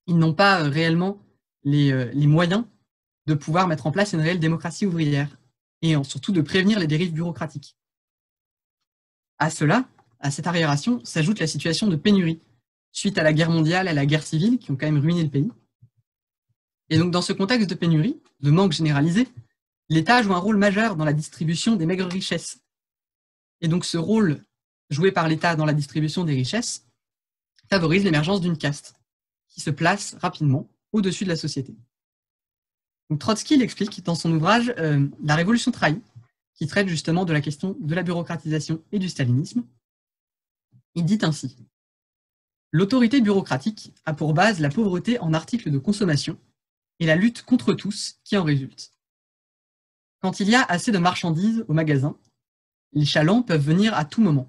Ils 0.07 0.19
n'ont 0.19 0.35
pas 0.35 0.62
euh, 0.62 0.69
réellement 0.69 1.19
euh, 1.66 2.11
les, 2.12 2.26
moyens 2.26 2.64
de 3.26 3.35
pouvoir 3.35 3.66
mettre 3.66 3.87
en 3.87 3.93
place 3.93 4.12
une 4.12 4.21
réelle 4.21 4.38
démocratie 4.38 4.87
ouvrière 4.87 5.28
et 5.83 5.95
surtout 6.04 6.33
de 6.33 6.40
prévenir 6.40 6.78
les 6.78 6.87
dérives 6.87 7.12
bureaucratiques. 7.12 7.76
À 9.38 9.50
cela, 9.50 9.88
à 10.21 10.31
cette 10.31 10.47
arriération, 10.47 11.04
s'ajoute 11.04 11.40
la 11.40 11.47
situation 11.47 11.87
de 11.87 11.97
pénurie, 11.97 12.40
suite 12.93 13.19
à 13.19 13.23
la 13.23 13.33
guerre 13.33 13.50
mondiale 13.50 13.87
et 13.87 13.90
à 13.90 13.95
la 13.95 14.07
guerre 14.07 14.23
civile 14.23 14.59
qui 14.59 14.71
ont 14.71 14.76
quand 14.76 14.87
même 14.87 15.00
ruiné 15.00 15.23
le 15.23 15.31
pays. 15.31 15.50
Et 16.90 16.99
donc 16.99 17.11
dans 17.11 17.23
ce 17.23 17.33
contexte 17.33 17.69
de 17.69 17.75
pénurie, 17.75 18.21
de 18.40 18.50
manque 18.50 18.73
généralisé, 18.73 19.28
l'État 19.88 20.23
joue 20.23 20.35
un 20.35 20.38
rôle 20.38 20.57
majeur 20.57 20.97
dans 20.97 21.04
la 21.04 21.12
distribution 21.12 21.76
des 21.76 21.87
maigres 21.87 22.11
richesses. 22.11 22.61
Et 23.61 23.69
donc 23.69 23.85
ce 23.85 23.99
rôle 23.99 24.43
joué 24.90 25.12
par 25.12 25.28
l'État 25.28 25.57
dans 25.57 25.64
la 25.64 25.73
distribution 25.73 26.25
des 26.25 26.35
richesses 26.35 26.87
favorise 27.71 28.04
l'émergence 28.04 28.40
d'une 28.40 28.59
caste 28.59 28.95
qui 29.49 29.61
se 29.61 29.71
place 29.71 30.14
rapidement 30.21 30.69
au-dessus 30.93 31.25
de 31.25 31.31
la 31.31 31.37
société. 31.37 31.75
Trotsky 33.19 33.57
l'explique 33.57 34.03
dans 34.05 34.15
son 34.15 34.33
ouvrage 34.33 34.75
euh, 34.79 35.07
La 35.23 35.37
Révolution 35.37 35.71
trahie, 35.71 36.01
qui 36.55 36.67
traite 36.67 36.89
justement 36.89 37.25
de 37.25 37.33
la 37.33 37.41
question 37.41 37.77
de 37.79 37.95
la 37.95 38.03
bureaucratisation 38.03 38.83
et 38.93 38.99
du 38.99 39.09
stalinisme. 39.09 39.65
Il 40.95 41.05
dit 41.05 41.19
ainsi 41.23 41.57
L'autorité 42.73 43.21
bureaucratique 43.21 43.93
a 44.05 44.15
pour 44.15 44.35
base 44.35 44.61
la 44.61 44.69
pauvreté 44.69 45.21
en 45.21 45.33
articles 45.33 45.71
de 45.71 45.79
consommation 45.79 46.39
et 46.99 47.07
la 47.07 47.17
lutte 47.17 47.43
contre 47.43 47.75
tous 47.75 48.17
qui 48.25 48.37
en 48.37 48.45
résulte. 48.45 48.93
Quand 50.21 50.41
il 50.41 50.49
y 50.49 50.55
a 50.55 50.63
assez 50.63 50.91
de 50.91 50.99
marchandises 50.99 51.65
au 51.69 51.73
magasin, 51.73 52.17
les 52.93 53.05
chalands 53.05 53.43
peuvent 53.43 53.65
venir 53.65 53.95
à 53.95 54.05
tout 54.05 54.23
moment. 54.23 54.49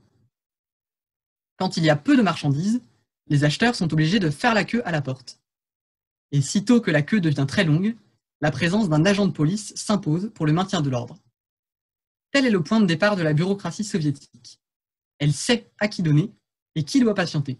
Quand 1.57 1.77
il 1.77 1.83
y 1.83 1.89
a 1.89 1.95
peu 1.95 2.15
de 2.17 2.21
marchandises, 2.21 2.81
les 3.27 3.43
acheteurs 3.43 3.75
sont 3.75 3.91
obligés 3.91 4.19
de 4.19 4.29
faire 4.29 4.53
la 4.53 4.63
queue 4.63 4.81
à 4.85 4.91
la 4.91 5.01
porte. 5.01 5.39
Et 6.31 6.41
sitôt 6.41 6.81
que 6.81 6.91
la 6.91 7.01
queue 7.01 7.21
devient 7.21 7.45
très 7.47 7.63
longue, 7.63 7.95
la 8.41 8.51
présence 8.51 8.89
d'un 8.89 9.05
agent 9.05 9.27
de 9.27 9.31
police 9.31 9.73
s'impose 9.75 10.31
pour 10.33 10.45
le 10.45 10.53
maintien 10.53 10.81
de 10.81 10.89
l'ordre. 10.89 11.17
Tel 12.31 12.45
est 12.45 12.51
le 12.51 12.61
point 12.61 12.81
de 12.81 12.85
départ 12.85 13.15
de 13.15 13.23
la 13.23 13.33
bureaucratie 13.33 13.83
soviétique. 13.83 14.59
Elle 15.19 15.33
sait 15.33 15.71
à 15.79 15.87
qui 15.87 16.03
donner 16.03 16.33
et 16.75 16.83
qui 16.83 16.99
doit 16.99 17.15
patienter. 17.15 17.57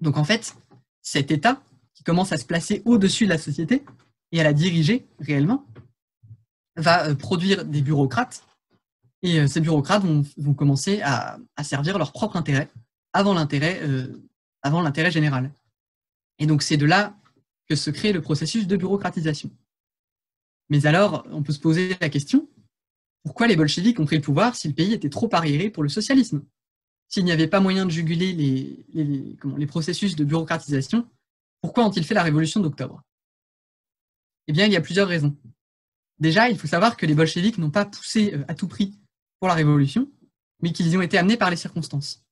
Donc 0.00 0.16
en 0.16 0.24
fait, 0.24 0.56
cet 1.02 1.30
État, 1.30 1.62
qui 1.94 2.04
commence 2.04 2.32
à 2.32 2.36
se 2.36 2.44
placer 2.44 2.82
au-dessus 2.84 3.24
de 3.24 3.30
la 3.30 3.38
société 3.38 3.84
et 4.32 4.40
à 4.40 4.44
la 4.44 4.52
diriger 4.52 5.06
réellement, 5.18 5.66
va 6.76 7.08
euh, 7.08 7.14
produire 7.14 7.64
des 7.64 7.82
bureaucrates, 7.82 8.44
et 9.22 9.40
euh, 9.40 9.46
ces 9.46 9.60
bureaucrates 9.60 10.04
vont, 10.04 10.54
commencer 10.54 11.00
à, 11.02 11.38
servir 11.62 11.98
leur 11.98 12.12
propre 12.12 12.36
intérêt 12.36 12.68
euh, 13.16 14.22
avant 14.62 14.82
l'intérêt 14.82 15.10
général. 15.10 15.52
Et 16.38 16.46
donc 16.46 16.62
c'est 16.62 16.76
de 16.76 16.86
là 16.86 17.16
que 17.68 17.76
se 17.76 17.90
crée 17.90 18.12
le 18.12 18.20
processus 18.20 18.66
de 18.66 18.76
bureaucratisation. 18.76 19.50
Mais 20.70 20.86
alors, 20.86 21.26
on 21.30 21.42
peut 21.42 21.52
se 21.52 21.60
poser 21.60 21.96
la 22.00 22.08
question, 22.08 22.48
pourquoi 23.24 23.46
les 23.46 23.56
bolcheviks 23.56 23.98
ont 24.00 24.06
pris 24.06 24.16
le 24.16 24.22
pouvoir 24.22 24.54
si 24.54 24.68
le 24.68 24.74
pays 24.74 24.92
était 24.92 25.08
trop 25.08 25.28
arriéré 25.32 25.70
pour 25.70 25.82
le 25.82 25.88
socialisme? 25.88 26.44
S'il 27.08 27.24
n'y 27.24 27.32
avait 27.32 27.48
pas 27.48 27.60
moyen 27.60 27.86
de 27.86 27.90
juguler 27.90 28.32
les, 28.92 29.66
processus 29.66 30.14
de 30.16 30.24
bureaucratisation, 30.24 31.08
pourquoi 31.60 31.86
ont-ils 31.86 32.04
fait 32.04 32.14
la 32.14 32.22
révolution 32.22 32.60
d'octobre? 32.60 33.02
Eh 34.46 34.52
bien, 34.52 34.66
il 34.66 34.72
y 34.72 34.76
a 34.76 34.80
plusieurs 34.80 35.08
raisons. 35.08 35.36
Déjà, 36.18 36.50
il 36.50 36.58
faut 36.58 36.66
savoir 36.66 36.96
que 36.96 37.06
les 37.06 37.14
bolcheviks 37.14 37.58
n'ont 37.58 37.70
pas 37.70 37.86
poussé 37.86 38.34
euh, 38.34 38.44
à 38.46 38.54
tout 38.54 38.68
prix 38.68 38.94
pour 39.40 39.48
la 39.48 39.54
révolution, 39.54 40.10
mais 40.60 40.72
qu'ils 40.72 40.96
ont 40.96 41.02
été 41.02 41.18
amenés 41.18 41.36
par 41.36 41.50
les 41.50 41.56
circonstances. 41.56 42.22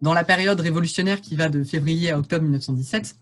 Dans 0.00 0.14
la 0.14 0.24
période 0.24 0.60
révolutionnaire 0.60 1.20
qui 1.20 1.36
va 1.36 1.48
de 1.48 1.64
février 1.64 2.10
à 2.10 2.18
octobre 2.18 2.42
1917, 2.42 3.16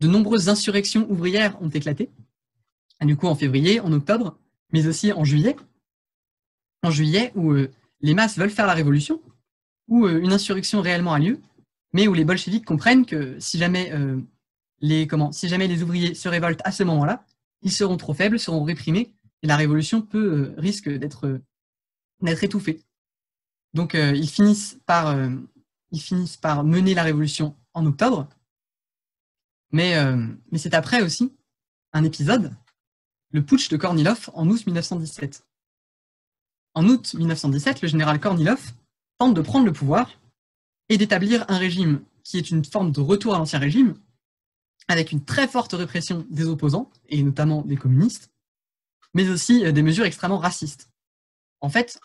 de 0.00 0.08
nombreuses 0.08 0.48
insurrections 0.48 1.08
ouvrières 1.10 1.60
ont 1.62 1.68
éclaté, 1.68 2.10
du 3.04 3.16
coup 3.16 3.26
en 3.26 3.34
février, 3.34 3.80
en 3.80 3.92
octobre, 3.92 4.38
mais 4.72 4.86
aussi 4.86 5.12
en 5.12 5.24
juillet. 5.24 5.56
En 6.82 6.90
juillet, 6.90 7.32
où 7.34 7.52
euh, 7.52 7.70
les 8.00 8.14
masses 8.14 8.38
veulent 8.38 8.50
faire 8.50 8.66
la 8.66 8.74
révolution, 8.74 9.20
où 9.88 10.06
euh, 10.06 10.20
une 10.20 10.32
insurrection 10.32 10.80
réellement 10.80 11.12
a 11.12 11.18
lieu, 11.18 11.40
mais 11.92 12.08
où 12.08 12.14
les 12.14 12.24
bolcheviks 12.24 12.64
comprennent 12.64 13.04
que 13.04 13.38
si 13.38 13.58
jamais, 13.58 13.92
euh, 13.92 14.20
les, 14.80 15.06
comment, 15.06 15.32
si 15.32 15.48
jamais 15.48 15.68
les 15.68 15.82
ouvriers 15.82 16.14
se 16.14 16.28
révoltent 16.28 16.62
à 16.64 16.72
ce 16.72 16.84
moment-là, 16.84 17.24
ils 17.62 17.72
seront 17.72 17.96
trop 17.96 18.14
faibles, 18.14 18.38
seront 18.38 18.64
réprimés, 18.64 19.14
et 19.42 19.46
la 19.46 19.56
révolution 19.56 20.00
peut, 20.02 20.54
risque 20.56 20.88
d'être 20.88 21.40
étouffée. 22.42 22.82
Donc 23.74 23.94
ils, 23.94 24.28
finissent 24.28 24.78
par, 24.86 25.16
ils 25.90 26.00
finissent 26.00 26.36
par 26.36 26.64
mener 26.64 26.94
la 26.94 27.02
révolution 27.02 27.56
en 27.74 27.84
octobre, 27.86 28.28
mais, 29.72 29.94
mais 30.50 30.58
c'est 30.58 30.74
après 30.74 31.02
aussi 31.02 31.34
un 31.92 32.04
épisode 32.04 32.54
le 33.30 33.44
putsch 33.44 33.68
de 33.68 33.76
Kornilov 33.76 34.30
en 34.34 34.48
août 34.48 34.66
1917. 34.66 35.46
En 36.74 36.86
août 36.88 37.14
1917, 37.14 37.82
le 37.82 37.88
général 37.88 38.20
Kornilov 38.20 38.72
tente 39.18 39.34
de 39.34 39.40
prendre 39.40 39.66
le 39.66 39.72
pouvoir 39.72 40.10
et 40.88 40.98
d'établir 40.98 41.44
un 41.48 41.58
régime 41.58 42.04
qui 42.22 42.38
est 42.38 42.50
une 42.50 42.64
forme 42.64 42.92
de 42.92 43.00
retour 43.00 43.34
à 43.34 43.38
l'ancien 43.38 43.58
régime, 43.58 43.94
avec 44.88 45.12
une 45.12 45.24
très 45.24 45.48
forte 45.48 45.72
répression 45.72 46.26
des 46.30 46.44
opposants, 46.44 46.90
et 47.08 47.22
notamment 47.22 47.62
des 47.62 47.76
communistes, 47.76 48.30
mais 49.14 49.28
aussi 49.28 49.64
euh, 49.64 49.72
des 49.72 49.82
mesures 49.82 50.04
extrêmement 50.04 50.38
racistes. 50.38 50.90
En 51.60 51.68
fait, 51.68 52.00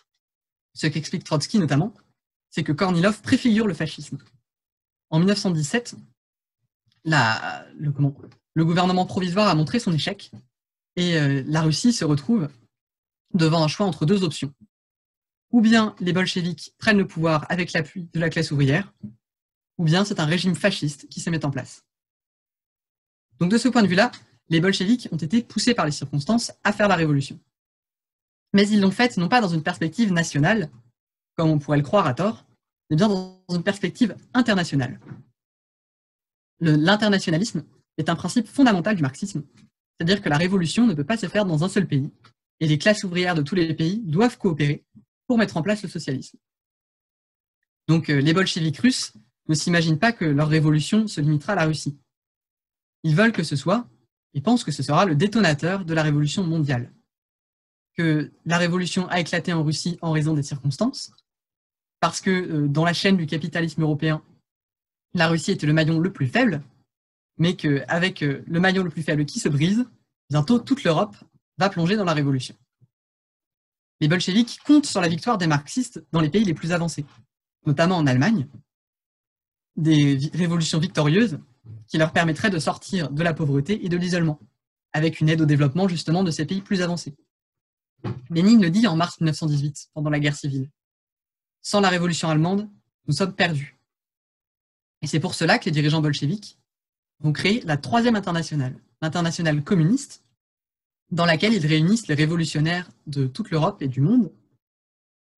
ce 0.74 0.86
qu'explique 0.86 1.24
Trotsky 1.24 1.58
notamment, 1.58 1.92
c'est 2.50 2.62
que 2.62 2.72
Kornilov 2.72 3.20
préfigure 3.20 3.66
le 3.66 3.74
fascisme. 3.74 4.18
En 5.10 5.18
1917, 5.18 5.96
le, 7.04 7.92
le 8.54 8.64
gouvernement 8.64 9.06
provisoire 9.06 9.48
a 9.48 9.54
montré 9.54 9.78
son 9.78 9.92
échec 9.92 10.30
et 10.96 11.18
euh, 11.18 11.42
la 11.46 11.62
Russie 11.62 11.92
se 11.92 12.04
retrouve 12.04 12.48
devant 13.34 13.62
un 13.62 13.68
choix 13.68 13.86
entre 13.86 14.06
deux 14.06 14.24
options. 14.24 14.52
Ou 15.50 15.60
bien 15.60 15.94
les 16.00 16.12
bolcheviks 16.12 16.74
prennent 16.78 16.98
le 16.98 17.06
pouvoir 17.06 17.46
avec 17.50 17.72
l'appui 17.72 18.08
de 18.12 18.20
la 18.20 18.30
classe 18.30 18.50
ouvrière, 18.50 18.92
ou 19.78 19.84
bien 19.84 20.04
c'est 20.04 20.20
un 20.20 20.24
régime 20.24 20.54
fasciste 20.54 21.08
qui 21.08 21.20
se 21.20 21.30
met 21.30 21.44
en 21.44 21.50
place. 21.50 21.84
Donc 23.38 23.50
de 23.50 23.58
ce 23.58 23.68
point 23.68 23.82
de 23.82 23.88
vue-là, 23.88 24.10
les 24.48 24.60
bolcheviks 24.60 25.08
ont 25.12 25.16
été 25.16 25.42
poussés 25.42 25.74
par 25.74 25.86
les 25.86 25.92
circonstances 25.92 26.52
à 26.64 26.72
faire 26.72 26.88
la 26.88 26.96
révolution. 26.96 27.38
Mais 28.52 28.68
ils 28.68 28.80
l'ont 28.80 28.90
faite 28.90 29.16
non 29.16 29.28
pas 29.28 29.40
dans 29.40 29.48
une 29.48 29.62
perspective 29.62 30.12
nationale, 30.12 30.70
comme 31.36 31.50
on 31.50 31.58
pourrait 31.58 31.78
le 31.78 31.82
croire 31.82 32.06
à 32.06 32.14
tort, 32.14 32.44
mais 32.90 32.96
bien 32.96 33.08
dans 33.08 33.42
une 33.50 33.62
perspective 33.62 34.14
internationale. 34.34 35.00
L'internationalisme 36.60 37.64
est 37.98 38.08
un 38.08 38.14
principe 38.14 38.46
fondamental 38.46 38.94
du 38.94 39.02
marxisme 39.02 39.42
c'est-à-dire 40.02 40.20
que 40.20 40.28
la 40.28 40.36
révolution 40.36 40.84
ne 40.84 40.94
peut 40.94 41.04
pas 41.04 41.16
se 41.16 41.28
faire 41.28 41.44
dans 41.44 41.62
un 41.62 41.68
seul 41.68 41.86
pays, 41.86 42.10
et 42.58 42.66
les 42.66 42.76
classes 42.76 43.04
ouvrières 43.04 43.36
de 43.36 43.42
tous 43.42 43.54
les 43.54 43.72
pays 43.72 44.00
doivent 44.00 44.36
coopérer 44.36 44.84
pour 45.28 45.38
mettre 45.38 45.56
en 45.56 45.62
place 45.62 45.80
le 45.84 45.88
socialisme. 45.88 46.38
Donc 47.86 48.10
euh, 48.10 48.20
les 48.20 48.34
bolcheviks 48.34 48.78
russes 48.78 49.12
ne 49.48 49.54
s'imaginent 49.54 50.00
pas 50.00 50.10
que 50.10 50.24
leur 50.24 50.48
révolution 50.48 51.06
se 51.06 51.20
limitera 51.20 51.52
à 51.52 51.56
la 51.56 51.66
Russie. 51.66 51.96
Ils 53.04 53.14
veulent 53.14 53.30
que 53.30 53.44
ce 53.44 53.54
soit, 53.54 53.88
et 54.34 54.40
pensent 54.40 54.64
que 54.64 54.72
ce 54.72 54.82
sera 54.82 55.04
le 55.04 55.14
détonateur 55.14 55.84
de 55.84 55.94
la 55.94 56.02
révolution 56.02 56.42
mondiale. 56.42 56.92
Que 57.96 58.32
la 58.44 58.58
révolution 58.58 59.06
a 59.06 59.20
éclaté 59.20 59.52
en 59.52 59.62
Russie 59.62 59.98
en 60.02 60.10
raison 60.10 60.34
des 60.34 60.42
circonstances, 60.42 61.12
parce 62.00 62.20
que 62.20 62.30
euh, 62.30 62.66
dans 62.66 62.84
la 62.84 62.92
chaîne 62.92 63.16
du 63.16 63.26
capitalisme 63.26 63.82
européen, 63.82 64.20
la 65.14 65.28
Russie 65.28 65.52
était 65.52 65.68
le 65.68 65.72
maillon 65.72 66.00
le 66.00 66.12
plus 66.12 66.26
faible, 66.26 66.60
mais 67.42 67.56
qu'avec 67.56 68.20
le 68.20 68.60
maillon 68.60 68.84
le 68.84 68.88
plus 68.88 69.02
faible 69.02 69.26
qui 69.26 69.40
se 69.40 69.48
brise, 69.48 69.84
bientôt 70.30 70.60
toute 70.60 70.84
l'Europe 70.84 71.16
va 71.58 71.68
plonger 71.68 71.96
dans 71.96 72.04
la 72.04 72.14
révolution. 72.14 72.54
Les 74.00 74.06
bolcheviks 74.06 74.60
comptent 74.64 74.86
sur 74.86 75.00
la 75.00 75.08
victoire 75.08 75.38
des 75.38 75.48
marxistes 75.48 76.04
dans 76.12 76.20
les 76.20 76.30
pays 76.30 76.44
les 76.44 76.54
plus 76.54 76.70
avancés, 76.70 77.04
notamment 77.66 77.96
en 77.96 78.06
Allemagne, 78.06 78.46
des 79.74 80.20
révolutions 80.34 80.78
victorieuses 80.78 81.40
qui 81.88 81.98
leur 81.98 82.12
permettraient 82.12 82.48
de 82.48 82.60
sortir 82.60 83.10
de 83.10 83.24
la 83.24 83.34
pauvreté 83.34 83.84
et 83.84 83.88
de 83.88 83.96
l'isolement, 83.96 84.38
avec 84.92 85.20
une 85.20 85.28
aide 85.28 85.40
au 85.40 85.46
développement 85.46 85.88
justement 85.88 86.22
de 86.22 86.30
ces 86.30 86.46
pays 86.46 86.60
plus 86.60 86.80
avancés. 86.80 87.16
Lénine 88.30 88.62
le 88.62 88.70
dit 88.70 88.86
en 88.86 88.94
mars 88.94 89.20
1918, 89.20 89.90
pendant 89.94 90.10
la 90.10 90.20
guerre 90.20 90.36
civile. 90.36 90.70
Sans 91.60 91.80
la 91.80 91.88
révolution 91.88 92.28
allemande, 92.28 92.70
nous 93.08 93.14
sommes 93.14 93.34
perdus. 93.34 93.76
Et 95.00 95.08
c'est 95.08 95.18
pour 95.18 95.34
cela 95.34 95.58
que 95.58 95.64
les 95.64 95.72
dirigeants 95.72 96.00
bolcheviques 96.00 96.56
vont 97.22 97.32
créer 97.32 97.62
la 97.62 97.76
troisième 97.76 98.16
internationale, 98.16 98.74
l'internationale 99.00 99.62
communiste, 99.62 100.22
dans 101.10 101.26
laquelle 101.26 101.52
ils 101.52 101.66
réunissent 101.66 102.08
les 102.08 102.14
révolutionnaires 102.14 102.90
de 103.06 103.26
toute 103.26 103.50
l'Europe 103.50 103.82
et 103.82 103.88
du 103.88 104.00
monde 104.00 104.32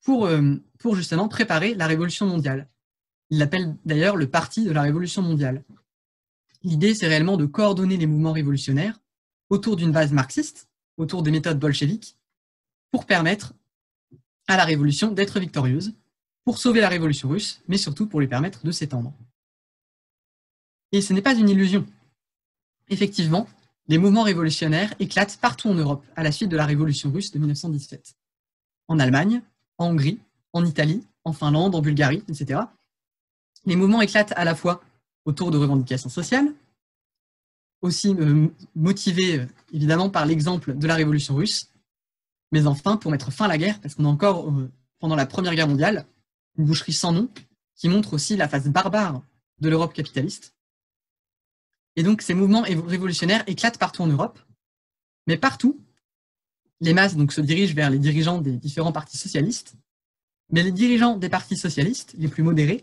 pour, 0.04 0.26
euh, 0.26 0.56
pour 0.78 0.94
justement 0.94 1.28
préparer 1.28 1.74
la 1.74 1.86
révolution 1.86 2.26
mondiale. 2.26 2.68
Ils 3.30 3.38
l'appellent 3.38 3.76
d'ailleurs 3.84 4.16
le 4.16 4.28
Parti 4.28 4.64
de 4.64 4.70
la 4.70 4.82
Révolution 4.82 5.22
mondiale. 5.22 5.64
L'idée, 6.62 6.94
c'est 6.94 7.08
réellement 7.08 7.36
de 7.36 7.46
coordonner 7.46 7.96
les 7.96 8.06
mouvements 8.06 8.32
révolutionnaires 8.32 9.00
autour 9.50 9.76
d'une 9.76 9.92
base 9.92 10.12
marxiste, 10.12 10.68
autour 10.96 11.22
des 11.22 11.30
méthodes 11.30 11.58
bolcheviques, 11.58 12.16
pour 12.90 13.06
permettre 13.06 13.54
à 14.46 14.56
la 14.56 14.64
révolution 14.64 15.10
d'être 15.10 15.40
victorieuse, 15.40 15.94
pour 16.44 16.58
sauver 16.58 16.80
la 16.80 16.88
révolution 16.88 17.28
russe, 17.28 17.62
mais 17.66 17.78
surtout 17.78 18.06
pour 18.06 18.20
lui 18.20 18.28
permettre 18.28 18.64
de 18.64 18.70
s'étendre. 18.70 19.12
Et 20.94 21.00
ce 21.00 21.12
n'est 21.12 21.22
pas 21.22 21.34
une 21.34 21.48
illusion. 21.48 21.84
Effectivement, 22.88 23.48
les 23.88 23.98
mouvements 23.98 24.22
révolutionnaires 24.22 24.94
éclatent 25.00 25.38
partout 25.38 25.68
en 25.68 25.74
Europe 25.74 26.04
à 26.14 26.22
la 26.22 26.30
suite 26.30 26.48
de 26.48 26.56
la 26.56 26.64
révolution 26.64 27.10
russe 27.10 27.32
de 27.32 27.40
1917. 27.40 28.14
En 28.86 29.00
Allemagne, 29.00 29.42
en 29.76 29.88
Hongrie, 29.88 30.20
en 30.52 30.64
Italie, 30.64 31.04
en 31.24 31.32
Finlande, 31.32 31.74
en 31.74 31.80
Bulgarie, 31.80 32.22
etc. 32.28 32.60
Les 33.66 33.74
mouvements 33.74 34.02
éclatent 34.02 34.34
à 34.36 34.44
la 34.44 34.54
fois 34.54 34.84
autour 35.24 35.50
de 35.50 35.58
revendications 35.58 36.10
sociales, 36.10 36.54
aussi 37.82 38.14
euh, 38.14 38.46
motivés 38.76 39.40
euh, 39.40 39.46
évidemment 39.72 40.10
par 40.10 40.26
l'exemple 40.26 40.78
de 40.78 40.86
la 40.86 40.94
révolution 40.94 41.34
russe, 41.34 41.72
mais 42.52 42.68
enfin 42.68 42.98
pour 42.98 43.10
mettre 43.10 43.32
fin 43.32 43.46
à 43.46 43.48
la 43.48 43.58
guerre, 43.58 43.80
parce 43.80 43.96
qu'on 43.96 44.04
a 44.04 44.08
encore, 44.08 44.48
euh, 44.48 44.70
pendant 45.00 45.16
la 45.16 45.26
Première 45.26 45.56
Guerre 45.56 45.66
mondiale, 45.66 46.06
une 46.56 46.66
boucherie 46.66 46.92
sans 46.92 47.10
nom 47.10 47.28
qui 47.74 47.88
montre 47.88 48.12
aussi 48.12 48.36
la 48.36 48.48
face 48.48 48.68
barbare 48.68 49.22
de 49.58 49.68
l'Europe 49.68 49.92
capitaliste. 49.92 50.54
Et 51.96 52.02
donc 52.02 52.22
ces 52.22 52.34
mouvements 52.34 52.62
révolutionnaires 52.62 53.44
éclatent 53.46 53.78
partout 53.78 54.02
en 54.02 54.06
Europe, 54.06 54.38
mais 55.26 55.36
partout, 55.36 55.80
les 56.80 56.92
masses 56.92 57.16
donc, 57.16 57.32
se 57.32 57.40
dirigent 57.40 57.74
vers 57.74 57.90
les 57.90 57.98
dirigeants 57.98 58.40
des 58.40 58.56
différents 58.56 58.92
partis 58.92 59.16
socialistes, 59.16 59.74
mais 60.50 60.62
les 60.62 60.72
dirigeants 60.72 61.16
des 61.16 61.28
partis 61.28 61.56
socialistes, 61.56 62.14
les 62.18 62.28
plus 62.28 62.42
modérés, 62.42 62.82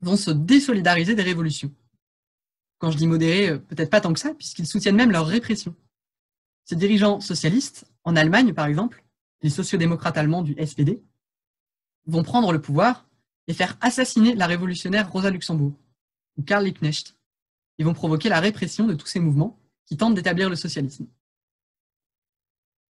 vont 0.00 0.16
se 0.16 0.30
désolidariser 0.30 1.14
des 1.14 1.22
révolutions. 1.22 1.72
Quand 2.78 2.90
je 2.90 2.96
dis 2.96 3.06
modérés, 3.06 3.58
peut-être 3.58 3.90
pas 3.90 4.00
tant 4.00 4.12
que 4.12 4.20
ça, 4.20 4.34
puisqu'ils 4.34 4.66
soutiennent 4.66 4.96
même 4.96 5.10
leur 5.10 5.26
répression. 5.26 5.74
Ces 6.64 6.76
dirigeants 6.76 7.20
socialistes 7.20 7.86
en 8.04 8.16
Allemagne, 8.16 8.52
par 8.52 8.66
exemple, 8.66 9.04
les 9.42 9.50
sociodémocrates 9.50 10.16
allemands 10.16 10.42
du 10.42 10.54
SPD 10.64 11.02
vont 12.06 12.22
prendre 12.22 12.52
le 12.52 12.60
pouvoir 12.60 13.06
et 13.46 13.54
faire 13.54 13.76
assassiner 13.80 14.34
la 14.34 14.46
révolutionnaire 14.46 15.10
Rosa 15.10 15.30
Luxembourg 15.30 15.74
ou 16.36 16.42
Karl 16.42 16.64
Liebknecht. 16.64 17.15
Ils 17.78 17.84
vont 17.84 17.94
provoquer 17.94 18.28
la 18.28 18.40
répression 18.40 18.86
de 18.86 18.94
tous 18.94 19.06
ces 19.06 19.20
mouvements 19.20 19.58
qui 19.84 19.96
tentent 19.96 20.14
d'établir 20.14 20.50
le 20.50 20.56
socialisme. 20.56 21.06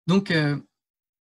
Donc, 0.06 0.30
euh, 0.30 0.58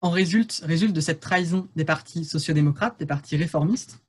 en 0.00 0.10
résulte, 0.10 0.62
résulte 0.64 0.94
de 0.94 1.00
cette 1.00 1.20
trahison 1.20 1.68
des 1.74 1.84
partis 1.84 2.24
sociodémocrates, 2.24 2.98
des 2.98 3.06
partis 3.06 3.36
réformistes, 3.36 4.00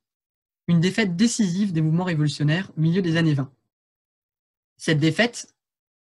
une 0.68 0.80
défaite 0.80 1.16
décisive 1.16 1.72
des 1.72 1.82
mouvements 1.82 2.04
révolutionnaires 2.04 2.70
au 2.76 2.80
milieu 2.80 3.02
des 3.02 3.16
années 3.16 3.34
20. 3.34 3.52
Cette 4.76 4.98
défaite, 4.98 5.54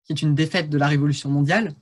qui 0.03 0.13
est 0.13 0.21
une 0.21 0.35
défaite 0.35 0.69
de 0.69 0.77
la 0.77 0.87
révolution 0.87 1.29
mondiale, 1.29 1.75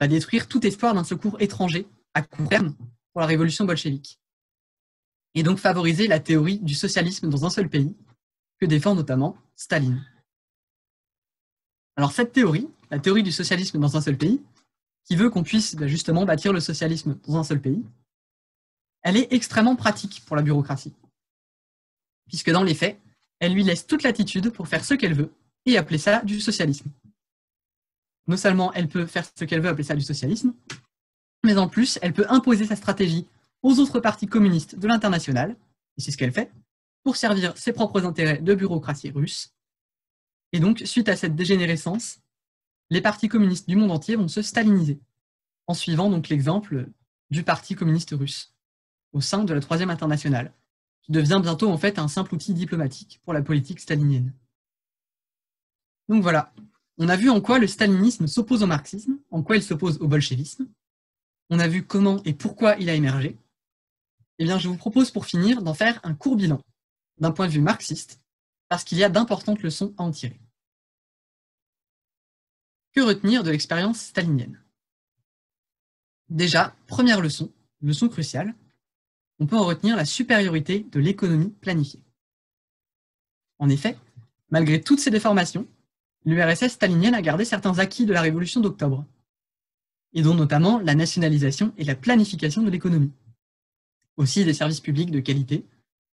va 0.00 0.08
détruire 0.08 0.48
tout 0.48 0.66
espoir 0.66 0.94
d'un 0.94 1.04
secours 1.04 1.40
étranger 1.40 1.86
à 2.14 2.22
court 2.22 2.48
terme 2.48 2.74
pour 3.12 3.20
la 3.20 3.26
révolution 3.26 3.64
bolchevique. 3.64 4.18
Et 5.34 5.42
donc 5.42 5.58
favoriser 5.58 6.06
la 6.06 6.20
théorie 6.20 6.58
du 6.60 6.74
socialisme 6.74 7.28
dans 7.28 7.44
un 7.44 7.50
seul 7.50 7.68
pays, 7.68 7.94
que 8.58 8.66
défend 8.66 8.94
notamment 8.94 9.36
Staline. 9.54 10.02
Alors 11.96 12.12
cette 12.12 12.32
théorie, 12.32 12.68
la 12.90 12.98
théorie 12.98 13.22
du 13.22 13.32
socialisme 13.32 13.78
dans 13.78 13.96
un 13.96 14.00
seul 14.00 14.16
pays, 14.16 14.42
qui 15.04 15.16
veut 15.16 15.30
qu'on 15.30 15.42
puisse 15.42 15.74
bah, 15.76 15.86
justement 15.86 16.24
bâtir 16.24 16.52
le 16.52 16.60
socialisme 16.60 17.18
dans 17.26 17.36
un 17.36 17.44
seul 17.44 17.60
pays, 17.60 17.84
elle 19.02 19.16
est 19.16 19.32
extrêmement 19.32 19.76
pratique 19.76 20.22
pour 20.26 20.36
la 20.36 20.42
bureaucratie. 20.42 20.94
Puisque 22.28 22.50
dans 22.50 22.64
les 22.64 22.74
faits, 22.74 22.98
elle 23.38 23.54
lui 23.54 23.62
laisse 23.62 23.86
toute 23.86 24.02
latitude 24.02 24.50
pour 24.50 24.68
faire 24.68 24.84
ce 24.84 24.94
qu'elle 24.94 25.14
veut 25.14 25.32
et 25.64 25.78
appeler 25.78 25.98
ça 25.98 26.22
du 26.22 26.40
socialisme 26.40 26.90
non 28.26 28.36
seulement 28.36 28.72
elle 28.72 28.88
peut 28.88 29.06
faire 29.06 29.24
ce 29.34 29.44
qu'elle 29.44 29.60
veut, 29.60 29.68
appeler 29.68 29.84
ça 29.84 29.94
du 29.94 30.02
socialisme, 30.02 30.52
mais 31.44 31.56
en 31.56 31.68
plus, 31.68 31.98
elle 32.02 32.12
peut 32.12 32.26
imposer 32.28 32.64
sa 32.64 32.76
stratégie 32.76 33.26
aux 33.62 33.78
autres 33.78 34.00
partis 34.00 34.26
communistes 34.26 34.78
de 34.78 34.88
l'international, 34.88 35.56
et 35.96 36.00
c'est 36.00 36.10
ce 36.10 36.16
qu'elle 36.16 36.32
fait, 36.32 36.50
pour 37.02 37.16
servir 37.16 37.56
ses 37.56 37.72
propres 37.72 38.04
intérêts 38.04 38.38
de 38.38 38.54
bureaucratie 38.54 39.10
russe. 39.10 39.54
Et 40.56 40.58
donc, 40.58 40.80
suite 40.86 41.10
à 41.10 41.16
cette 41.16 41.36
dégénérescence, 41.36 42.20
les 42.88 43.02
partis 43.02 43.28
communistes 43.28 43.68
du 43.68 43.76
monde 43.76 43.90
entier 43.90 44.16
vont 44.16 44.26
se 44.26 44.40
staliniser, 44.40 44.98
en 45.66 45.74
suivant 45.74 46.08
donc 46.08 46.30
l'exemple 46.30 46.88
du 47.28 47.42
Parti 47.42 47.74
communiste 47.74 48.14
russe, 48.18 48.54
au 49.12 49.20
sein 49.20 49.44
de 49.44 49.52
la 49.52 49.60
Troisième 49.60 49.90
Internationale, 49.90 50.54
qui 51.02 51.12
devient 51.12 51.40
bientôt 51.42 51.68
en 51.68 51.76
fait 51.76 51.98
un 51.98 52.08
simple 52.08 52.34
outil 52.34 52.54
diplomatique 52.54 53.20
pour 53.22 53.34
la 53.34 53.42
politique 53.42 53.80
stalinienne. 53.80 54.32
Donc 56.08 56.22
voilà, 56.22 56.54
on 56.96 57.10
a 57.10 57.16
vu 57.16 57.28
en 57.28 57.42
quoi 57.42 57.58
le 57.58 57.66
stalinisme 57.66 58.26
s'oppose 58.26 58.62
au 58.62 58.66
marxisme, 58.66 59.18
en 59.30 59.42
quoi 59.42 59.56
il 59.56 59.62
s'oppose 59.62 59.98
au 60.00 60.08
bolchevisme. 60.08 60.66
On 61.50 61.58
a 61.58 61.68
vu 61.68 61.84
comment 61.84 62.22
et 62.24 62.32
pourquoi 62.32 62.76
il 62.76 62.88
a 62.88 62.94
émergé. 62.94 63.36
Eh 64.38 64.44
bien, 64.44 64.58
je 64.58 64.68
vous 64.68 64.78
propose 64.78 65.10
pour 65.10 65.26
finir 65.26 65.60
d'en 65.60 65.74
faire 65.74 66.00
un 66.02 66.14
court 66.14 66.36
bilan 66.36 66.62
d'un 67.18 67.32
point 67.32 67.46
de 67.46 67.52
vue 67.52 67.60
marxiste, 67.60 68.22
parce 68.70 68.84
qu'il 68.84 68.96
y 68.96 69.04
a 69.04 69.10
d'importantes 69.10 69.62
leçons 69.62 69.92
à 69.98 70.02
en 70.02 70.10
tirer. 70.10 70.40
Retenir 73.00 73.44
de 73.44 73.50
l'expérience 73.50 74.00
stalinienne 74.00 74.58
Déjà, 76.28 76.74
première 76.86 77.20
leçon, 77.20 77.52
leçon 77.82 78.08
cruciale, 78.08 78.54
on 79.38 79.46
peut 79.46 79.56
en 79.56 79.64
retenir 79.64 79.96
la 79.96 80.04
supériorité 80.04 80.86
de 80.90 80.98
l'économie 80.98 81.50
planifiée. 81.60 82.02
En 83.58 83.68
effet, 83.68 83.96
malgré 84.50 84.80
toutes 84.80 84.98
ces 84.98 85.10
déformations, 85.10 85.68
l'URSS 86.24 86.72
stalinienne 86.72 87.14
a 87.14 87.22
gardé 87.22 87.44
certains 87.44 87.78
acquis 87.78 88.06
de 88.06 88.12
la 88.12 88.22
révolution 88.22 88.60
d'octobre, 88.60 89.04
et 90.12 90.22
dont 90.22 90.34
notamment 90.34 90.80
la 90.80 90.94
nationalisation 90.94 91.72
et 91.76 91.84
la 91.84 91.94
planification 91.94 92.62
de 92.62 92.70
l'économie. 92.70 93.12
Aussi 94.16 94.44
des 94.44 94.54
services 94.54 94.80
publics 94.80 95.10
de 95.10 95.20
qualité, 95.20 95.64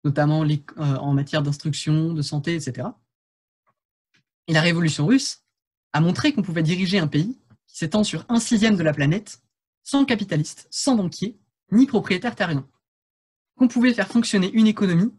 notamment 0.03 0.43
euh, 0.43 0.57
en 0.77 1.13
matière 1.13 1.41
d'instruction, 1.41 2.13
de 2.13 2.21
santé, 2.21 2.55
etc. 2.55 2.89
Et 4.47 4.53
la 4.53 4.61
révolution 4.61 5.07
russe 5.07 5.42
a 5.93 6.01
montré 6.01 6.33
qu'on 6.33 6.41
pouvait 6.41 6.63
diriger 6.63 6.99
un 6.99 7.07
pays 7.07 7.39
qui 7.67 7.77
s'étend 7.77 8.03
sur 8.03 8.25
un 8.29 8.39
sixième 8.39 8.75
de 8.75 8.83
la 8.83 8.93
planète, 8.93 9.41
sans 9.83 10.05
capitaliste, 10.05 10.67
sans 10.71 10.95
banquier, 10.95 11.39
ni 11.71 11.85
propriétaire 11.85 12.35
terrien. 12.35 12.67
Qu'on 13.55 13.67
pouvait 13.67 13.93
faire 13.93 14.07
fonctionner 14.07 14.51
une 14.51 14.67
économie 14.67 15.13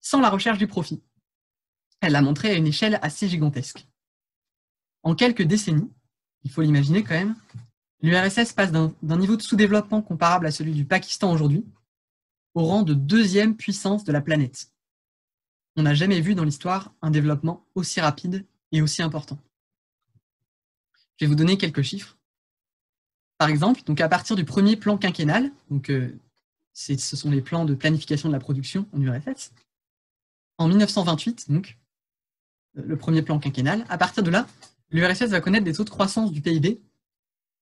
sans 0.00 0.20
la 0.20 0.30
recherche 0.30 0.58
du 0.58 0.66
profit. 0.66 1.02
Elle 2.00 2.12
l'a 2.12 2.22
montré 2.22 2.50
à 2.50 2.54
une 2.54 2.66
échelle 2.66 2.98
assez 3.02 3.28
gigantesque. 3.28 3.88
En 5.02 5.14
quelques 5.14 5.42
décennies, 5.42 5.90
il 6.44 6.50
faut 6.50 6.62
l'imaginer 6.62 7.02
quand 7.02 7.14
même, 7.14 7.36
l'URSS 8.02 8.52
passe 8.52 8.70
d'un 8.70 9.16
niveau 9.16 9.36
de 9.36 9.42
sous-développement 9.42 10.02
comparable 10.02 10.46
à 10.46 10.50
celui 10.50 10.72
du 10.72 10.84
Pakistan 10.84 11.32
aujourd'hui 11.32 11.64
au 12.54 12.64
rang 12.64 12.82
de 12.82 12.94
deuxième 12.94 13.56
puissance 13.56 14.04
de 14.04 14.12
la 14.12 14.20
planète. 14.20 14.72
On 15.76 15.82
n'a 15.82 15.94
jamais 15.94 16.20
vu 16.20 16.34
dans 16.34 16.44
l'histoire 16.44 16.92
un 17.02 17.10
développement 17.10 17.66
aussi 17.74 18.00
rapide 18.00 18.46
et 18.72 18.82
aussi 18.82 19.02
important. 19.02 19.38
Je 21.18 21.24
vais 21.24 21.28
vous 21.28 21.34
donner 21.34 21.58
quelques 21.58 21.82
chiffres. 21.82 22.16
Par 23.38 23.48
exemple, 23.48 23.82
donc 23.84 24.00
à 24.00 24.08
partir 24.08 24.36
du 24.36 24.44
premier 24.44 24.76
plan 24.76 24.96
quinquennal, 24.98 25.50
donc 25.70 25.90
euh, 25.90 26.18
ce 26.72 26.96
sont 26.96 27.30
les 27.30 27.42
plans 27.42 27.64
de 27.64 27.74
planification 27.74 28.28
de 28.28 28.32
la 28.32 28.40
production 28.40 28.88
en 28.92 29.00
URSS, 29.00 29.52
en 30.58 30.68
1928, 30.68 31.50
donc 31.50 31.78
le 32.74 32.96
premier 32.96 33.22
plan 33.22 33.38
quinquennal, 33.38 33.84
à 33.88 33.98
partir 33.98 34.22
de 34.22 34.30
là, 34.30 34.46
l'URSS 34.90 35.30
va 35.30 35.40
connaître 35.40 35.64
des 35.64 35.72
taux 35.72 35.84
de 35.84 35.90
croissance 35.90 36.32
du 36.32 36.40
PIB 36.40 36.80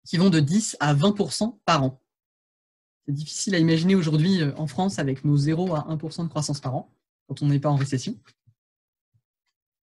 qui 0.05 0.17
vont 0.17 0.31
de 0.31 0.41
10 0.41 0.77
à 0.81 0.95
20% 0.95 1.59
par 1.65 1.83
an. 1.83 2.01
C'est 3.07 3.13
difficile 3.13 3.55
à 3.55 3.59
imaginer 3.59 3.95
aujourd'hui 3.95 4.43
euh, 4.43 4.53
en 4.57 4.67
France 4.67 4.99
avec 4.99 5.25
nos 5.25 5.37
0 5.37 5.75
à 5.75 5.87
1% 5.95 6.25
de 6.25 6.29
croissance 6.29 6.61
par 6.61 6.75
an, 6.75 6.93
quand 7.29 7.43
on 7.43 7.47
n'est 7.47 7.61
pas 7.61 7.71
en 7.71 7.77
récession. 7.77 8.19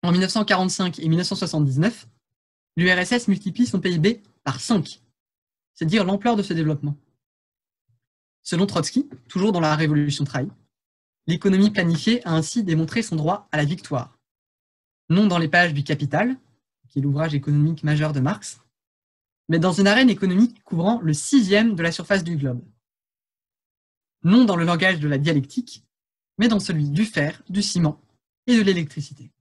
En 0.03 0.12
1945 0.12 0.99
et 0.99 1.10
1979, 1.10 2.08
l'URSS 2.80 3.28
multiplie 3.28 3.65
son 3.65 3.82
PIB 3.82 4.24
par 4.44 4.62
5. 4.62 5.02
C'est 5.74 5.86
dire 5.86 6.06
l'ampleur 6.06 6.38
de 6.38 6.44
ce 6.44 6.54
développement. 6.54 6.96
Selon 8.42 8.65
Trotsky, 8.65 9.10
toujours 9.28 9.52
dans 9.52 9.60
la 9.60 9.76
Révolution 9.76 10.24
trahie, 10.24 10.50
l'économie 11.28 11.72
planifiée 11.72 12.26
a 12.26 12.34
ainsi 12.34 12.63
démontré 12.63 13.02
son 13.02 13.18
droit 13.18 13.50
à 13.52 13.58
la 13.58 13.65
victoire. 13.65 14.18
Non 15.10 15.28
dans 15.28 15.38
les 15.38 15.50
pages 15.50 15.74
du 15.74 15.84
Capital, 15.84 16.38
qui 16.88 17.00
est 17.00 17.02
l'ouvrage 17.02 17.36
économique 17.36 17.84
majeur 17.84 18.13
de 18.13 18.22
Marx, 18.22 18.62
mais 19.50 19.60
dans 19.60 19.74
une 19.74 19.88
arène 19.88 20.10
économique 20.10 20.63
couvrant 20.63 21.02
le 21.02 21.13
sixième 21.13 21.76
de 21.76 21.84
la 21.84 21.92
surface 21.92 22.24
du 22.24 22.38
globe. 22.38 22.63
Non 24.24 24.46
dans 24.46 24.56
le 24.56 24.63
langage 24.63 25.02
de 25.02 25.08
la 25.08 25.18
dialectique, 25.18 25.84
mais 26.38 26.48
dans 26.48 26.60
celui 26.62 26.89
du 26.89 27.04
fer, 27.04 27.44
du 27.50 27.62
ciment 27.62 28.02
et 28.48 28.56
de 28.56 28.62
l'électricité. 28.62 29.32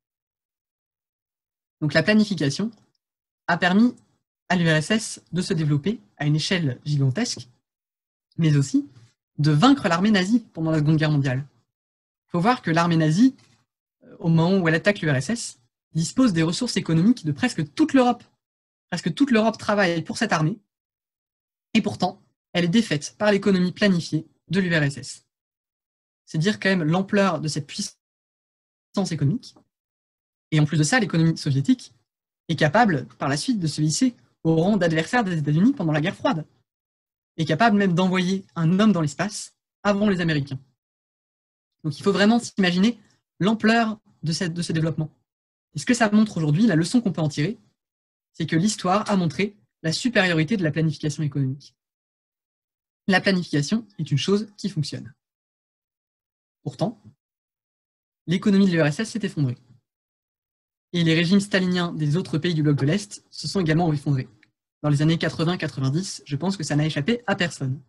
Donc 1.80 1.94
la 1.94 2.02
planification 2.02 2.72
a 3.48 3.56
permis 3.56 3.94
à 4.48 4.56
l'URSS 4.56 5.20
de 5.32 5.42
se 5.42 5.54
développer 5.54 6.00
à 6.16 6.26
une 6.26 6.36
échelle 6.36 6.78
gigantesque, 6.84 7.48
mais 8.36 8.56
aussi 8.56 8.86
de 9.38 9.50
vaincre 9.50 9.88
l'armée 9.88 10.10
nazie 10.10 10.44
pendant 10.52 10.70
la 10.70 10.78
Seconde 10.78 10.96
Guerre 10.96 11.10
mondiale. 11.10 11.44
Il 12.26 12.30
faut 12.30 12.40
voir 12.40 12.62
que 12.62 12.70
l'armée 12.70 12.96
nazie, 12.96 13.34
euh, 14.04 14.16
au 14.20 14.28
moment 14.28 14.58
où 14.58 14.68
elle 14.68 14.74
attaque 14.74 15.00
l'URSS, 15.00 15.58
dispose 15.94 16.32
des 16.32 16.42
ressources 16.42 16.76
économiques 16.76 17.24
de 17.24 17.32
presque 17.32 17.72
toute 17.74 17.94
l'Europe. 17.94 18.22
Presque 18.90 19.14
toute 19.14 19.30
l'Europe 19.30 19.58
travaille 19.58 20.02
pour 20.02 20.18
cette 20.18 20.32
armée, 20.32 20.58
et 21.74 21.82
pourtant, 21.82 22.20
elle 22.52 22.64
est 22.64 22.68
défaite 22.68 23.14
par 23.18 23.30
l'économie 23.30 23.72
planifiée 23.72 24.26
de 24.48 24.60
l'URSS. 24.60 25.26
C'est 26.24 26.38
dire 26.38 26.58
quand 26.58 26.68
même 26.68 26.82
l'ampleur 26.82 27.40
de 27.40 27.48
cette 27.48 27.66
puissance 27.66 27.96
économique. 29.10 29.54
Et 30.50 30.60
en 30.60 30.64
plus 30.64 30.78
de 30.78 30.82
ça, 30.82 30.98
l'économie 30.98 31.36
soviétique 31.36 31.94
est 32.48 32.56
capable, 32.56 33.06
par 33.18 33.28
la 33.28 33.36
suite, 33.36 33.58
de 33.58 33.66
se 33.66 33.80
hisser 33.80 34.14
au 34.42 34.56
rang 34.56 34.76
d'adversaire 34.76 35.24
des 35.24 35.38
États-Unis 35.38 35.72
pendant 35.72 35.92
la 35.92 36.00
guerre 36.00 36.16
froide. 36.16 36.46
Est 37.36 37.44
capable 37.44 37.76
même 37.76 37.94
d'envoyer 37.94 38.44
un 38.56 38.80
homme 38.80 38.92
dans 38.92 39.00
l'espace 39.00 39.54
avant 39.82 40.08
les 40.08 40.20
Américains. 40.20 40.58
Donc 41.84 41.98
il 41.98 42.02
faut 42.02 42.12
vraiment 42.12 42.38
s'imaginer 42.40 42.98
l'ampleur 43.38 43.98
de, 44.22 44.48
de 44.48 44.62
ce 44.62 44.72
développement. 44.72 45.10
Et 45.74 45.78
ce 45.78 45.86
que 45.86 45.94
ça 45.94 46.10
montre 46.10 46.36
aujourd'hui, 46.38 46.66
la 46.66 46.74
leçon 46.74 47.00
qu'on 47.00 47.12
peut 47.12 47.20
en 47.20 47.28
tirer, 47.28 47.58
c'est 48.32 48.46
que 48.46 48.56
l'histoire 48.56 49.08
a 49.10 49.16
montré 49.16 49.56
la 49.82 49.92
supériorité 49.92 50.56
de 50.56 50.64
la 50.64 50.72
planification 50.72 51.22
économique. 51.22 51.74
La 53.06 53.20
planification 53.20 53.86
est 53.98 54.10
une 54.10 54.18
chose 54.18 54.48
qui 54.56 54.68
fonctionne. 54.68 55.14
Pourtant, 56.62 57.00
l'économie 58.26 58.66
de 58.66 58.72
l'URSS 58.72 59.04
s'est 59.04 59.20
effondrée. 59.22 59.56
Et 60.92 61.04
les 61.04 61.14
régimes 61.14 61.40
staliniens 61.40 61.92
des 61.92 62.16
autres 62.16 62.38
pays 62.38 62.54
du 62.54 62.62
bloc 62.62 62.76
de 62.76 62.86
l'Est 62.86 63.24
se 63.30 63.46
sont 63.46 63.60
également 63.60 63.92
effondrés. 63.92 64.28
Dans 64.82 64.88
les 64.88 65.02
années 65.02 65.16
80-90, 65.16 66.22
je 66.24 66.36
pense 66.36 66.56
que 66.56 66.64
ça 66.64 66.76
n'a 66.76 66.86
échappé 66.86 67.22
à 67.26 67.34
personne. 67.34 67.80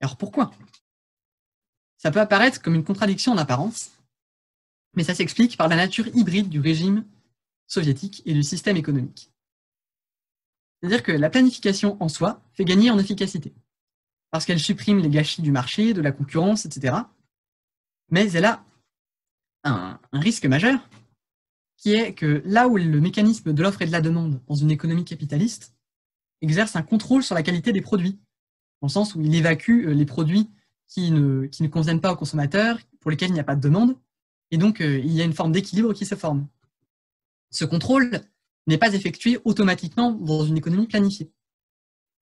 Alors 0.00 0.16
pourquoi? 0.16 0.50
Ça 1.96 2.10
peut 2.10 2.20
apparaître 2.20 2.60
comme 2.60 2.74
une 2.74 2.84
contradiction 2.84 3.32
en 3.32 3.38
apparence, 3.38 3.92
mais 4.94 5.04
ça 5.04 5.14
s'explique 5.14 5.56
par 5.56 5.68
la 5.68 5.76
nature 5.76 6.08
hybride 6.08 6.48
du 6.48 6.60
régime 6.60 7.04
soviétique 7.66 8.22
et 8.26 8.34
du 8.34 8.42
système 8.42 8.76
économique. 8.76 9.30
C'est-à-dire 10.80 11.02
que 11.02 11.12
la 11.12 11.30
planification 11.30 11.96
en 12.02 12.08
soi 12.08 12.42
fait 12.52 12.64
gagner 12.64 12.90
en 12.90 12.98
efficacité, 12.98 13.54
parce 14.30 14.44
qu'elle 14.44 14.60
supprime 14.60 14.98
les 14.98 15.08
gâchis 15.08 15.40
du 15.40 15.52
marché, 15.52 15.94
de 15.94 16.02
la 16.02 16.12
concurrence, 16.12 16.66
etc. 16.66 16.96
Mais 18.10 18.30
elle 18.32 18.44
a 18.44 18.64
un, 19.64 19.98
un 20.12 20.20
risque 20.20 20.46
majeur, 20.46 20.78
qui 21.76 21.92
est 21.94 22.14
que 22.14 22.42
là 22.44 22.68
où 22.68 22.76
le 22.76 23.00
mécanisme 23.00 23.52
de 23.52 23.62
l'offre 23.62 23.82
et 23.82 23.86
de 23.86 23.92
la 23.92 24.00
demande 24.00 24.40
dans 24.46 24.54
une 24.54 24.70
économie 24.70 25.04
capitaliste 25.04 25.74
exerce 26.40 26.76
un 26.76 26.82
contrôle 26.82 27.22
sur 27.22 27.34
la 27.34 27.42
qualité 27.42 27.72
des 27.72 27.80
produits, 27.80 28.18
dans 28.80 28.88
le 28.88 28.92
sens 28.92 29.14
où 29.14 29.20
il 29.20 29.34
évacue 29.34 29.86
euh, 29.86 29.94
les 29.94 30.06
produits 30.06 30.50
qui 30.88 31.10
ne, 31.10 31.46
qui 31.46 31.62
ne 31.62 31.68
conviennent 31.68 32.00
pas 32.00 32.12
aux 32.12 32.16
consommateurs, 32.16 32.78
pour 33.00 33.10
lesquels 33.10 33.30
il 33.30 33.34
n'y 33.34 33.40
a 33.40 33.44
pas 33.44 33.56
de 33.56 33.60
demande, 33.60 33.96
et 34.50 34.58
donc 34.58 34.80
euh, 34.80 34.98
il 34.98 35.12
y 35.12 35.20
a 35.20 35.24
une 35.24 35.32
forme 35.32 35.52
d'équilibre 35.52 35.92
qui 35.92 36.06
se 36.06 36.14
forme. 36.14 36.46
Ce 37.50 37.64
contrôle 37.64 38.20
n'est 38.66 38.78
pas 38.78 38.94
effectué 38.94 39.38
automatiquement 39.44 40.12
dans 40.12 40.44
une 40.44 40.56
économie 40.56 40.86
planifiée. 40.86 41.32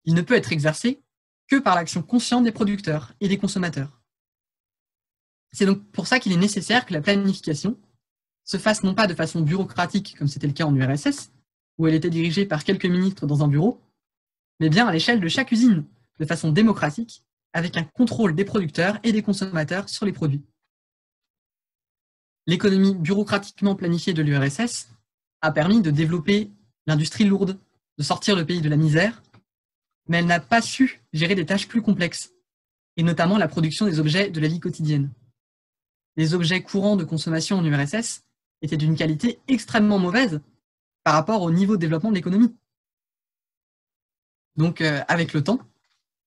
Il 0.05 0.13
ne 0.13 0.21
peut 0.21 0.35
être 0.35 0.51
exercé 0.51 1.01
que 1.47 1.57
par 1.57 1.75
l'action 1.75 2.01
consciente 2.01 2.43
des 2.43 2.51
producteurs 2.51 3.13
et 3.19 3.27
des 3.27 3.37
consommateurs. 3.37 4.01
C'est 5.51 5.65
donc 5.65 5.83
pour 5.91 6.07
ça 6.07 6.19
qu'il 6.19 6.31
est 6.31 6.37
nécessaire 6.37 6.85
que 6.85 6.93
la 6.93 7.01
planification 7.01 7.79
se 8.43 8.57
fasse 8.57 8.83
non 8.83 8.93
pas 8.93 9.07
de 9.07 9.13
façon 9.13 9.41
bureaucratique, 9.41 10.15
comme 10.17 10.27
c'était 10.27 10.47
le 10.47 10.53
cas 10.53 10.65
en 10.65 10.75
URSS, 10.75 11.31
où 11.77 11.87
elle 11.87 11.95
était 11.95 12.09
dirigée 12.09 12.45
par 12.45 12.63
quelques 12.63 12.85
ministres 12.85 13.25
dans 13.25 13.43
un 13.43 13.47
bureau, 13.47 13.81
mais 14.59 14.69
bien 14.69 14.87
à 14.87 14.91
l'échelle 14.91 15.19
de 15.19 15.27
chaque 15.27 15.51
usine, 15.51 15.85
de 16.19 16.25
façon 16.25 16.51
démocratique, 16.51 17.23
avec 17.53 17.77
un 17.77 17.83
contrôle 17.83 18.35
des 18.35 18.45
producteurs 18.45 18.99
et 19.03 19.11
des 19.11 19.21
consommateurs 19.21 19.89
sur 19.89 20.05
les 20.05 20.11
produits. 20.11 20.43
L'économie 22.45 22.95
bureaucratiquement 22.95 23.75
planifiée 23.75 24.13
de 24.13 24.21
l'URSS 24.21 24.89
a 25.41 25.51
permis 25.51 25.81
de 25.81 25.91
développer 25.91 26.51
l'industrie 26.87 27.23
lourde, 27.23 27.57
de 27.97 28.03
sortir 28.03 28.35
le 28.35 28.45
pays 28.45 28.61
de 28.61 28.69
la 28.69 28.75
misère, 28.75 29.23
mais 30.07 30.17
elle 30.17 30.25
n'a 30.25 30.39
pas 30.39 30.61
su 30.61 31.01
gérer 31.13 31.35
des 31.35 31.45
tâches 31.45 31.67
plus 31.67 31.81
complexes, 31.81 32.33
et 32.97 33.03
notamment 33.03 33.37
la 33.37 33.47
production 33.47 33.85
des 33.85 33.99
objets 33.99 34.29
de 34.29 34.39
la 34.41 34.47
vie 34.47 34.59
quotidienne. 34.59 35.11
Les 36.17 36.33
objets 36.33 36.61
courants 36.61 36.97
de 36.97 37.03
consommation 37.03 37.57
en 37.57 37.65
URSS 37.65 38.23
étaient 38.63 38.77
d'une 38.77 38.95
qualité 38.95 39.39
extrêmement 39.47 39.99
mauvaise 39.99 40.41
par 41.03 41.13
rapport 41.13 41.43
au 41.43 41.51
niveau 41.51 41.75
de 41.75 41.81
développement 41.81 42.09
de 42.09 42.15
l'économie. 42.15 42.55
Donc, 44.55 44.81
euh, 44.81 45.03
avec 45.07 45.33
le 45.33 45.43
temps, 45.43 45.59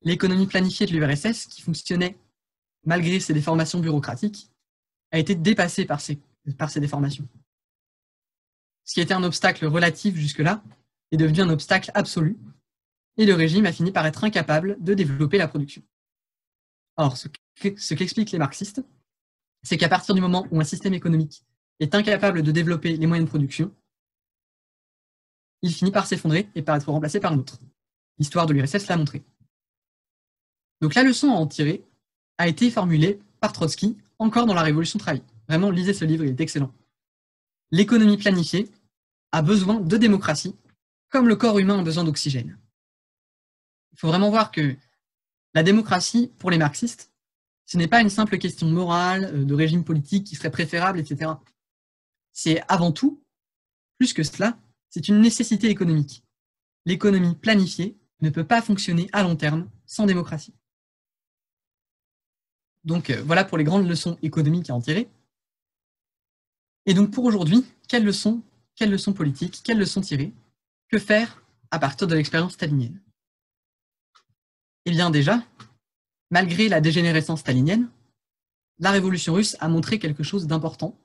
l'économie 0.02 0.46
planifiée 0.46 0.86
de 0.86 0.92
l'URSS, 0.92 1.46
qui 1.46 1.62
fonctionnait 1.62 2.16
malgré 2.84 3.18
ses 3.18 3.34
déformations 3.34 3.80
bureaucratiques, 3.80 4.50
a 5.10 5.18
été 5.18 5.34
dépassée 5.34 5.86
par 5.86 6.00
ces 6.00 6.20
déformations 6.80 7.26
ce 8.86 8.94
qui 8.94 9.00
était 9.00 9.14
un 9.14 9.24
obstacle 9.24 9.66
relatif 9.66 10.16
jusque-là 10.16 10.62
est 11.10 11.16
devenu 11.16 11.40
un 11.40 11.50
obstacle 11.50 11.90
absolu, 11.94 12.38
et 13.18 13.26
le 13.26 13.34
régime 13.34 13.66
a 13.66 13.72
fini 13.72 13.92
par 13.92 14.06
être 14.06 14.24
incapable 14.24 14.76
de 14.80 14.94
développer 14.94 15.38
la 15.38 15.48
production. 15.48 15.82
Or, 16.96 17.16
ce 17.16 17.28
qu'expliquent 17.94 18.30
les 18.30 18.38
marxistes, 18.38 18.82
c'est 19.62 19.76
qu'à 19.76 19.88
partir 19.88 20.14
du 20.14 20.20
moment 20.20 20.46
où 20.50 20.60
un 20.60 20.64
système 20.64 20.94
économique 20.94 21.44
est 21.80 21.94
incapable 21.94 22.42
de 22.42 22.52
développer 22.52 22.96
les 22.96 23.06
moyens 23.06 23.26
de 23.26 23.30
production, 23.30 23.72
il 25.62 25.72
finit 25.72 25.90
par 25.90 26.06
s'effondrer 26.06 26.48
et 26.54 26.62
par 26.62 26.76
être 26.76 26.90
remplacé 26.90 27.20
par 27.20 27.32
un 27.32 27.38
autre. 27.38 27.58
L'histoire 28.18 28.46
de 28.46 28.52
l'URSS 28.52 28.86
l'a 28.88 28.96
montré. 28.96 29.22
Donc 30.80 30.94
la 30.94 31.02
leçon 31.02 31.30
à 31.30 31.34
en 31.34 31.46
tirer 31.46 31.84
a 32.38 32.48
été 32.48 32.70
formulée 32.70 33.20
par 33.40 33.52
Trotsky 33.52 33.96
encore 34.18 34.46
dans 34.46 34.54
la 34.54 34.62
Révolution 34.62 34.98
trahie. 34.98 35.22
Vraiment, 35.48 35.70
lisez 35.70 35.94
ce 35.94 36.04
livre, 36.04 36.24
il 36.24 36.30
est 36.30 36.40
excellent. 36.40 36.72
L'économie 37.70 38.16
planifiée 38.16 38.70
a 39.32 39.42
besoin 39.42 39.80
de 39.80 39.96
démocratie, 39.96 40.54
comme 41.08 41.28
le 41.28 41.36
corps 41.36 41.58
humain 41.58 41.78
a 41.78 41.82
besoin 41.82 42.04
d'oxygène. 42.04 42.58
Il 43.92 43.98
faut 43.98 44.08
vraiment 44.08 44.30
voir 44.30 44.50
que 44.50 44.76
la 45.54 45.62
démocratie, 45.62 46.32
pour 46.38 46.50
les 46.50 46.58
marxistes, 46.58 47.12
ce 47.64 47.76
n'est 47.78 47.88
pas 47.88 48.00
une 48.00 48.10
simple 48.10 48.38
question 48.38 48.68
morale, 48.68 49.30
euh, 49.34 49.44
de 49.44 49.54
régime 49.54 49.84
politique 49.84 50.24
qui 50.24 50.36
serait 50.36 50.50
préférable, 50.50 51.00
etc. 51.00 51.32
C'est 52.38 52.62
avant 52.68 52.92
tout, 52.92 53.24
plus 53.96 54.12
que 54.12 54.22
cela, 54.22 54.58
c'est 54.90 55.08
une 55.08 55.22
nécessité 55.22 55.70
économique. 55.70 56.22
L'économie 56.84 57.34
planifiée 57.34 57.96
ne 58.20 58.28
peut 58.28 58.46
pas 58.46 58.60
fonctionner 58.60 59.08
à 59.14 59.22
long 59.22 59.36
terme 59.36 59.70
sans 59.86 60.04
démocratie. 60.04 60.52
Donc 62.84 63.08
euh, 63.08 63.22
voilà 63.22 63.46
pour 63.46 63.56
les 63.56 63.64
grandes 63.64 63.88
leçons 63.88 64.18
économiques 64.20 64.68
à 64.68 64.74
en 64.74 64.82
tirer. 64.82 65.08
Et 66.84 66.92
donc 66.92 67.10
pour 67.10 67.24
aujourd'hui, 67.24 67.64
quelles 67.88 68.04
leçons, 68.04 68.42
quelles 68.74 68.90
leçons 68.90 69.14
politiques, 69.14 69.62
quelles 69.64 69.78
leçons 69.78 70.02
tirer 70.02 70.34
Que 70.90 70.98
faire 70.98 71.42
à 71.70 71.78
partir 71.78 72.06
de 72.06 72.14
l'expérience 72.14 72.52
stalinienne? 72.52 73.00
Eh 74.84 74.90
bien 74.90 75.08
déjà, 75.08 75.42
malgré 76.30 76.68
la 76.68 76.82
dégénérescence 76.82 77.40
stalinienne, 77.40 77.88
la 78.78 78.90
révolution 78.90 79.32
russe 79.32 79.56
a 79.58 79.68
montré 79.68 79.98
quelque 79.98 80.22
chose 80.22 80.46
d'important, 80.46 81.00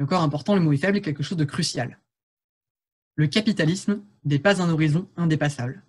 et 0.00 0.02
encore 0.02 0.22
important, 0.22 0.54
le 0.54 0.62
mot 0.62 0.72
est 0.72 0.78
faible, 0.78 1.02
quelque 1.02 1.22
chose 1.22 1.36
de 1.36 1.44
crucial. 1.44 2.00
Le 3.16 3.26
capitalisme 3.26 4.02
n'est 4.24 4.38
pas 4.38 4.62
un 4.62 4.70
horizon 4.70 5.06
indépassable. 5.16 5.82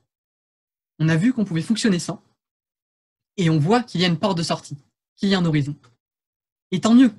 On 0.99 1.07
a 1.07 1.15
vu 1.15 1.31
qu'on 1.31 1.45
pouvait 1.45 1.61
fonctionner 1.61 1.97
sans, 1.97 2.21
et 3.37 3.49
on 3.49 3.57
voit 3.57 3.83
qu'il 3.83 4.01
y 4.01 4.05
a 4.05 4.09
une 4.09 4.19
porte 4.19 4.37
de 4.37 4.43
sortie, 4.43 4.77
qu'il 5.15 5.29
y 5.29 5.33
a 5.33 5.39
un 5.39 5.45
horizon. 5.45 5.75
Et 6.71 6.81
tant 6.81 6.93
mieux, 6.93 7.13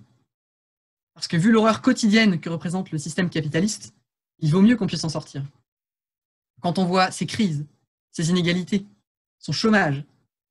parce 1.14 1.28
que 1.28 1.38
vu 1.38 1.50
l'horreur 1.50 1.80
quotidienne 1.80 2.38
que 2.38 2.50
représente 2.50 2.90
le 2.90 2.98
système 2.98 3.30
capitaliste, 3.30 3.94
il 4.40 4.50
vaut 4.50 4.60
mieux 4.60 4.76
qu'on 4.76 4.86
puisse 4.86 5.04
en 5.04 5.08
sortir. 5.08 5.42
Quand 6.60 6.78
on 6.78 6.84
voit 6.84 7.10
ces 7.10 7.26
crises, 7.26 7.64
ces 8.10 8.28
inégalités, 8.28 8.84
son 9.38 9.52
chômage, 9.52 10.04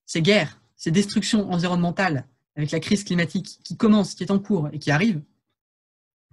ces 0.07 0.23
guerres, 0.23 0.59
ces 0.75 0.89
destructions 0.89 1.51
environnementales, 1.51 2.27
avec 2.55 2.71
la 2.71 2.79
crise 2.79 3.03
climatique 3.03 3.59
qui 3.63 3.77
commence, 3.77 4.15
qui 4.15 4.23
est 4.23 4.31
en 4.31 4.39
cours 4.39 4.69
et 4.73 4.79
qui 4.79 4.89
arrive, 4.89 5.21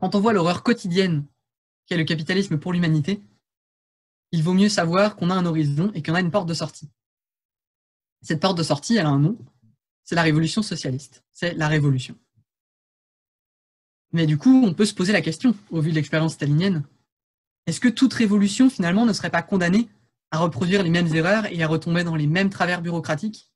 quand 0.00 0.14
on 0.14 0.20
voit 0.20 0.32
l'horreur 0.32 0.62
quotidienne 0.62 1.24
qu'est 1.86 1.96
le 1.96 2.04
capitalisme 2.04 2.58
pour 2.58 2.72
l'humanité, 2.72 3.20
il 4.32 4.42
vaut 4.42 4.54
mieux 4.54 4.68
savoir 4.68 5.16
qu'on 5.16 5.30
a 5.30 5.34
un 5.34 5.46
horizon 5.46 5.90
et 5.94 6.02
qu'on 6.02 6.14
a 6.14 6.20
une 6.20 6.30
porte 6.30 6.48
de 6.48 6.54
sortie. 6.54 6.88
Cette 8.22 8.40
porte 8.40 8.58
de 8.58 8.62
sortie, 8.62 8.96
elle 8.96 9.06
a 9.06 9.10
un 9.10 9.18
nom, 9.18 9.38
c'est 10.04 10.14
la 10.14 10.22
révolution 10.22 10.62
socialiste, 10.62 11.24
c'est 11.32 11.54
la 11.54 11.68
révolution. 11.68 12.16
Mais 14.12 14.26
du 14.26 14.38
coup, 14.38 14.62
on 14.64 14.74
peut 14.74 14.86
se 14.86 14.94
poser 14.94 15.12
la 15.12 15.20
question, 15.20 15.54
au 15.70 15.80
vu 15.80 15.90
de 15.90 15.94
l'expérience 15.94 16.34
stalinienne, 16.34 16.84
est-ce 17.66 17.80
que 17.80 17.88
toute 17.88 18.14
révolution, 18.14 18.70
finalement, 18.70 19.04
ne 19.04 19.12
serait 19.12 19.30
pas 19.30 19.42
condamnée 19.42 19.88
à 20.30 20.38
reproduire 20.38 20.82
les 20.82 20.90
mêmes 20.90 21.14
erreurs 21.14 21.46
et 21.46 21.62
à 21.62 21.68
retomber 21.68 22.04
dans 22.04 22.16
les 22.16 22.26
mêmes 22.26 22.50
travers 22.50 22.80
bureaucratiques? 22.80 23.50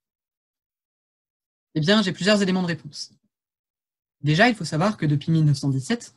Eh 1.74 1.80
bien, 1.80 2.02
j'ai 2.02 2.12
plusieurs 2.12 2.42
éléments 2.42 2.62
de 2.62 2.66
réponse. 2.66 3.12
Déjà, 4.20 4.48
il 4.48 4.54
faut 4.54 4.66
savoir 4.66 4.98
que 4.98 5.06
depuis 5.06 5.32
1917, 5.32 6.14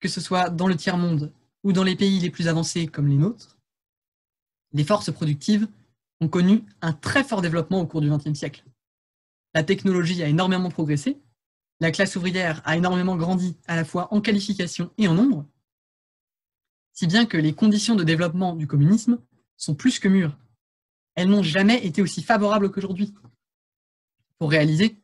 que 0.00 0.08
ce 0.08 0.20
soit 0.20 0.50
dans 0.50 0.66
le 0.66 0.76
tiers-monde 0.76 1.32
ou 1.62 1.72
dans 1.72 1.84
les 1.84 1.96
pays 1.96 2.18
les 2.20 2.30
plus 2.30 2.48
avancés 2.48 2.86
comme 2.86 3.08
les 3.08 3.16
nôtres, 3.16 3.58
les 4.72 4.84
forces 4.84 5.12
productives 5.12 5.68
ont 6.20 6.28
connu 6.28 6.64
un 6.80 6.92
très 6.92 7.24
fort 7.24 7.42
développement 7.42 7.80
au 7.80 7.86
cours 7.86 8.00
du 8.00 8.10
XXe 8.10 8.34
siècle. 8.34 8.64
La 9.54 9.62
technologie 9.62 10.22
a 10.22 10.28
énormément 10.28 10.70
progressé, 10.70 11.18
la 11.80 11.90
classe 11.90 12.16
ouvrière 12.16 12.60
a 12.64 12.76
énormément 12.76 13.16
grandi 13.16 13.56
à 13.66 13.76
la 13.76 13.84
fois 13.84 14.12
en 14.12 14.20
qualification 14.20 14.90
et 14.98 15.08
en 15.08 15.14
nombre, 15.14 15.46
si 16.92 17.06
bien 17.06 17.24
que 17.24 17.38
les 17.38 17.54
conditions 17.54 17.96
de 17.96 18.04
développement 18.04 18.54
du 18.54 18.66
communisme 18.66 19.18
sont 19.56 19.74
plus 19.74 19.98
que 19.98 20.08
mûres. 20.08 20.36
Elles 21.14 21.28
n'ont 21.28 21.42
jamais 21.42 21.84
été 21.84 22.02
aussi 22.02 22.22
favorables 22.22 22.70
qu'aujourd'hui. 22.70 23.14
Pour 24.38 24.50
réaliser, 24.50 25.02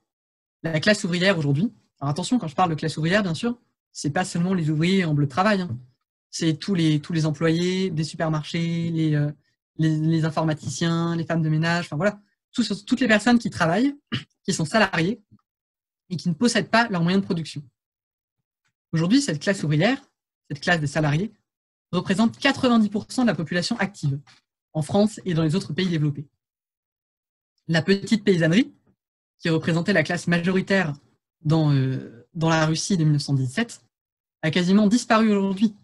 la 0.63 0.81
classe 0.81 1.05
ouvrière 1.05 1.39
aujourd'hui, 1.39 1.73
alors 2.01 2.11
attention, 2.11 2.39
quand 2.39 2.49
je 2.49 2.55
parle 2.55 2.71
de 2.71 2.75
classe 2.75 2.97
ouvrière, 2.97 3.23
bien 3.23 3.35
sûr, 3.35 3.59
c'est 3.97 4.11
pas 4.11 4.27
seulement 4.27 4.53
les 4.53 4.69
ouvriers 4.69 5.07
en 5.07 5.15
bleu 5.15 5.25
de 5.25 5.31
travail, 5.31 5.63
hein. 5.63 5.75
c'est 6.29 6.59
tous 6.59 6.75
les, 6.75 7.01
tous 7.01 7.15
les 7.15 7.25
employés 7.25 7.89
des 7.89 8.05
supermarchés, 8.05 8.91
les, 8.91 9.15
euh, 9.15 9.33
les, 9.79 10.27
informaticiens, 10.27 11.17
les 11.17 11.25
femmes 11.25 11.41
de 11.41 11.49
ménage, 11.49 11.87
enfin 11.87 11.97
voilà, 11.97 12.21
toutes 12.53 13.01
les 13.01 13.09
personnes 13.09 13.39
qui 13.39 13.49
travaillent, 13.49 13.97
qui 14.45 14.53
sont 14.53 14.67
salariés 14.67 15.23
et 16.11 16.17
qui 16.19 16.29
ne 16.29 16.35
possèdent 16.35 16.69
pas 16.69 16.89
leurs 16.89 17.03
moyens 17.03 17.23
de 17.23 17.25
production. 17.25 17.63
Aujourd'hui, 18.93 19.23
cette 19.23 19.41
classe 19.41 19.63
ouvrière, 19.63 19.99
cette 20.51 20.61
classe 20.61 20.81
des 20.81 20.87
salariés, 20.87 21.33
représente 21.91 22.39
90% 22.39 23.23
de 23.23 23.27
la 23.27 23.35
population 23.35 23.79
active 23.79 24.21
en 24.75 24.83
France 24.83 25.23
et 25.25 25.33
dans 25.33 25.43
les 25.43 25.55
autres 25.55 25.73
pays 25.73 25.89
développés. 25.89 26.29
La 27.67 27.81
petite 27.81 28.25
paysannerie, 28.25 28.75
qui 29.39 29.49
représentait 29.49 29.95
la 29.95 30.03
classe 30.03 30.27
majoritaire 30.27 30.93
dans, 31.41 31.73
euh, 31.73 32.29
dans 32.35 32.51
la 32.51 32.67
Russie 32.67 32.99
de 32.99 33.05
1917, 33.05 33.86
a 34.47 34.51
quasiment 34.51 34.87
disparu 34.87 35.31
aujourd'hui. 35.31 35.75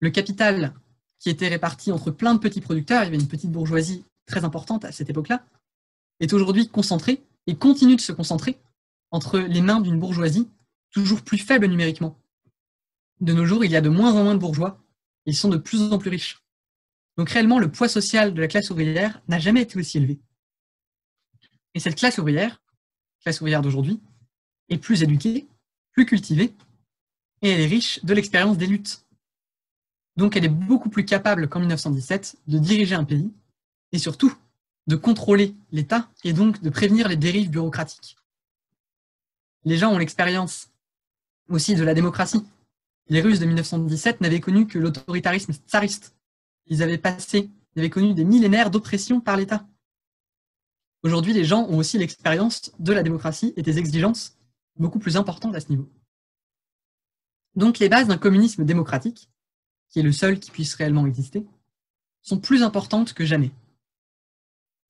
Le 0.00 0.10
capital 0.10 0.74
qui 1.18 1.30
était 1.30 1.48
réparti 1.48 1.92
entre 1.92 2.10
plein 2.10 2.34
de 2.34 2.38
petits 2.38 2.60
producteurs, 2.60 3.02
il 3.02 3.04
y 3.04 3.08
avait 3.08 3.18
une 3.18 3.28
petite 3.28 3.52
bourgeoisie 3.52 4.04
très 4.26 4.44
importante 4.44 4.84
à 4.84 4.92
cette 4.92 5.10
époque-là, 5.10 5.44
est 6.20 6.32
aujourd'hui 6.32 6.68
concentré 6.68 7.22
et 7.46 7.56
continue 7.56 7.96
de 7.96 8.00
se 8.00 8.12
concentrer 8.12 8.58
entre 9.10 9.38
les 9.38 9.60
mains 9.60 9.80
d'une 9.80 9.98
bourgeoisie 9.98 10.48
toujours 10.90 11.22
plus 11.22 11.38
faible 11.38 11.66
numériquement. 11.66 12.18
De 13.20 13.32
nos 13.32 13.44
jours, 13.44 13.64
il 13.64 13.70
y 13.70 13.76
a 13.76 13.80
de 13.80 13.88
moins 13.88 14.12
en 14.12 14.24
moins 14.24 14.34
de 14.34 14.40
bourgeois, 14.40 14.82
ils 15.26 15.36
sont 15.36 15.48
de 15.48 15.56
plus 15.56 15.92
en 15.92 15.98
plus 15.98 16.10
riches. 16.10 16.42
Donc 17.16 17.30
réellement, 17.30 17.58
le 17.58 17.70
poids 17.70 17.88
social 17.88 18.34
de 18.34 18.40
la 18.40 18.48
classe 18.48 18.70
ouvrière 18.70 19.22
n'a 19.28 19.38
jamais 19.38 19.62
été 19.62 19.78
aussi 19.78 19.98
élevé. 19.98 20.18
Et 21.74 21.80
cette 21.80 21.96
classe 21.96 22.18
ouvrière, 22.18 22.62
classe 23.20 23.40
ouvrière 23.40 23.62
d'aujourd'hui, 23.62 24.00
est 24.68 24.78
plus 24.78 25.02
éduquée, 25.02 25.46
plus 25.92 26.06
cultivée, 26.06 26.54
et 27.44 27.50
elle 27.50 27.60
est 27.60 27.66
riche 27.66 28.02
de 28.04 28.14
l'expérience 28.14 28.56
des 28.56 28.66
luttes. 28.66 29.04
Donc 30.16 30.34
elle 30.34 30.46
est 30.46 30.48
beaucoup 30.48 30.88
plus 30.88 31.04
capable 31.04 31.48
qu'en 31.48 31.60
1917 31.60 32.36
de 32.48 32.58
diriger 32.58 32.94
un 32.94 33.04
pays, 33.04 33.30
et 33.92 33.98
surtout 33.98 34.34
de 34.86 34.96
contrôler 34.96 35.54
l'État 35.70 36.08
et 36.24 36.32
donc 36.32 36.62
de 36.62 36.70
prévenir 36.70 37.06
les 37.06 37.16
dérives 37.16 37.50
bureaucratiques. 37.50 38.16
Les 39.64 39.76
gens 39.76 39.92
ont 39.92 39.98
l'expérience 39.98 40.70
aussi 41.50 41.74
de 41.74 41.84
la 41.84 41.92
démocratie. 41.92 42.44
Les 43.08 43.20
Russes 43.20 43.40
de 43.40 43.46
1917 43.46 44.22
n'avaient 44.22 44.40
connu 44.40 44.66
que 44.66 44.78
l'autoritarisme 44.78 45.52
tsariste. 45.52 46.14
Ils 46.66 46.82
avaient 46.82 46.98
passé, 46.98 47.50
ils 47.76 47.80
avaient 47.80 47.90
connu 47.90 48.14
des 48.14 48.24
millénaires 48.24 48.70
d'oppression 48.70 49.20
par 49.20 49.36
l'État. 49.36 49.66
Aujourd'hui, 51.02 51.34
les 51.34 51.44
gens 51.44 51.66
ont 51.68 51.76
aussi 51.76 51.98
l'expérience 51.98 52.72
de 52.78 52.94
la 52.94 53.02
démocratie 53.02 53.52
et 53.58 53.62
des 53.62 53.78
exigences 53.78 54.38
beaucoup 54.76 54.98
plus 54.98 55.18
importantes 55.18 55.54
à 55.54 55.60
ce 55.60 55.68
niveau. 55.68 55.90
Donc 57.56 57.78
les 57.78 57.88
bases 57.88 58.08
d'un 58.08 58.18
communisme 58.18 58.64
démocratique, 58.64 59.30
qui 59.88 60.00
est 60.00 60.02
le 60.02 60.12
seul 60.12 60.40
qui 60.40 60.50
puisse 60.50 60.74
réellement 60.74 61.06
exister, 61.06 61.46
sont 62.22 62.38
plus 62.38 62.62
importantes 62.62 63.12
que 63.12 63.24
jamais. 63.24 63.52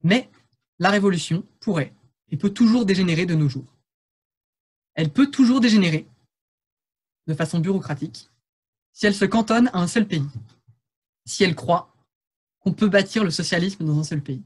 Mais 0.02 0.30
la 0.78 0.90
révolution 0.90 1.44
pourrait 1.60 1.94
et 2.30 2.36
peut 2.36 2.50
toujours 2.50 2.86
dégénérer 2.86 3.26
de 3.26 3.34
nos 3.34 3.48
jours. 3.48 3.76
Elle 4.94 5.12
peut 5.12 5.30
toujours 5.30 5.60
dégénérer 5.60 6.06
de 7.26 7.34
façon 7.34 7.58
bureaucratique 7.58 8.30
si 8.92 9.06
elle 9.06 9.14
se 9.14 9.24
cantonne 9.24 9.68
à 9.72 9.78
un 9.78 9.88
seul 9.88 10.06
pays, 10.06 10.26
si 11.26 11.42
elle 11.42 11.56
croit 11.56 11.92
qu'on 12.60 12.72
peut 12.72 12.88
bâtir 12.88 13.24
le 13.24 13.30
socialisme 13.30 13.84
dans 13.84 13.98
un 13.98 14.04
seul 14.04 14.22
pays. 14.22 14.42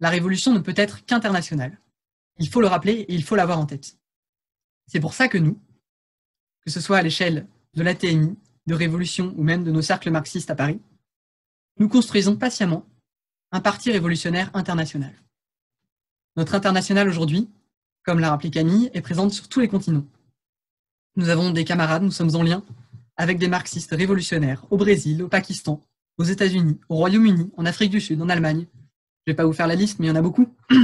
La 0.00 0.08
révolution 0.08 0.52
ne 0.52 0.60
peut 0.60 0.74
être 0.76 1.04
qu'internationale. 1.04 1.78
Il 2.38 2.48
faut 2.48 2.60
le 2.60 2.68
rappeler 2.68 2.92
et 2.92 3.14
il 3.14 3.22
faut 3.22 3.36
l'avoir 3.36 3.58
en 3.58 3.66
tête. 3.66 3.98
C'est 4.86 5.00
pour 5.00 5.12
ça 5.12 5.28
que 5.28 5.38
nous, 5.38 5.60
que 6.68 6.74
ce 6.74 6.82
soit 6.82 6.98
à 6.98 7.02
l'échelle 7.02 7.46
de 7.76 7.82
l'ATMI, 7.82 8.36
de 8.66 8.74
Révolution 8.74 9.32
ou 9.38 9.42
même 9.42 9.64
de 9.64 9.70
nos 9.70 9.80
cercles 9.80 10.10
marxistes 10.10 10.50
à 10.50 10.54
Paris, 10.54 10.82
nous 11.78 11.88
construisons 11.88 12.36
patiemment 12.36 12.84
un 13.52 13.60
parti 13.60 13.90
révolutionnaire 13.90 14.50
international. 14.52 15.14
Notre 16.36 16.54
international 16.54 17.08
aujourd'hui, 17.08 17.48
comme 18.04 18.20
l'a 18.20 18.28
rappelé 18.28 18.50
Camille, 18.50 18.90
est 18.92 19.00
présente 19.00 19.32
sur 19.32 19.48
tous 19.48 19.60
les 19.60 19.68
continents. 19.68 20.04
Nous 21.16 21.30
avons 21.30 21.52
des 21.52 21.64
camarades, 21.64 22.02
nous 22.02 22.10
sommes 22.10 22.36
en 22.36 22.42
lien 22.42 22.62
avec 23.16 23.38
des 23.38 23.48
marxistes 23.48 23.92
révolutionnaires 23.92 24.66
au 24.70 24.76
Brésil, 24.76 25.22
au 25.22 25.28
Pakistan, 25.28 25.82
aux 26.18 26.24
États-Unis, 26.24 26.78
au 26.90 26.96
Royaume-Uni, 26.96 27.50
en 27.56 27.64
Afrique 27.64 27.92
du 27.92 28.02
Sud, 28.02 28.20
en 28.20 28.28
Allemagne. 28.28 28.66
Je 29.26 29.30
ne 29.30 29.32
vais 29.32 29.36
pas 29.36 29.46
vous 29.46 29.54
faire 29.54 29.68
la 29.68 29.74
liste, 29.74 30.00
mais 30.00 30.08
il 30.08 30.10
y 30.10 30.12
en 30.12 30.16
a 30.16 30.22
beaucoup. 30.22 30.54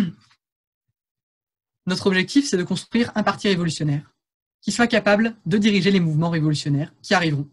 Notre 1.87 2.07
objectif, 2.07 2.49
c'est 2.49 2.57
de 2.57 2.65
construire 2.65 3.13
un 3.17 3.23
parti 3.23 3.49
révolutionnaire 3.49 4.14
qui 4.65 4.73
soit 4.73 4.87
capable 4.87 5.37
de 5.45 5.59
diriger 5.59 5.91
les 5.91 6.01
mouvements 6.01 6.31
révolutionnaires 6.31 6.93
qui 7.03 7.13
arriveront. 7.13 7.47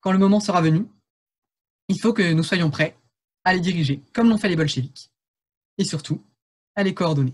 Quand 0.00 0.10
le 0.10 0.18
moment 0.18 0.40
sera 0.40 0.60
venu, 0.60 0.84
il 1.88 2.00
faut 2.00 2.12
que 2.12 2.32
nous 2.32 2.42
soyons 2.42 2.68
prêts 2.68 2.98
à 3.44 3.54
les 3.54 3.60
diriger, 3.60 4.02
comme 4.12 4.28
l'ont 4.28 4.36
fait 4.36 4.48
les 4.48 4.56
bolcheviks, 4.56 5.12
et 5.78 5.84
surtout 5.84 6.20
à 6.74 6.82
les 6.82 6.94
coordonner. 6.94 7.32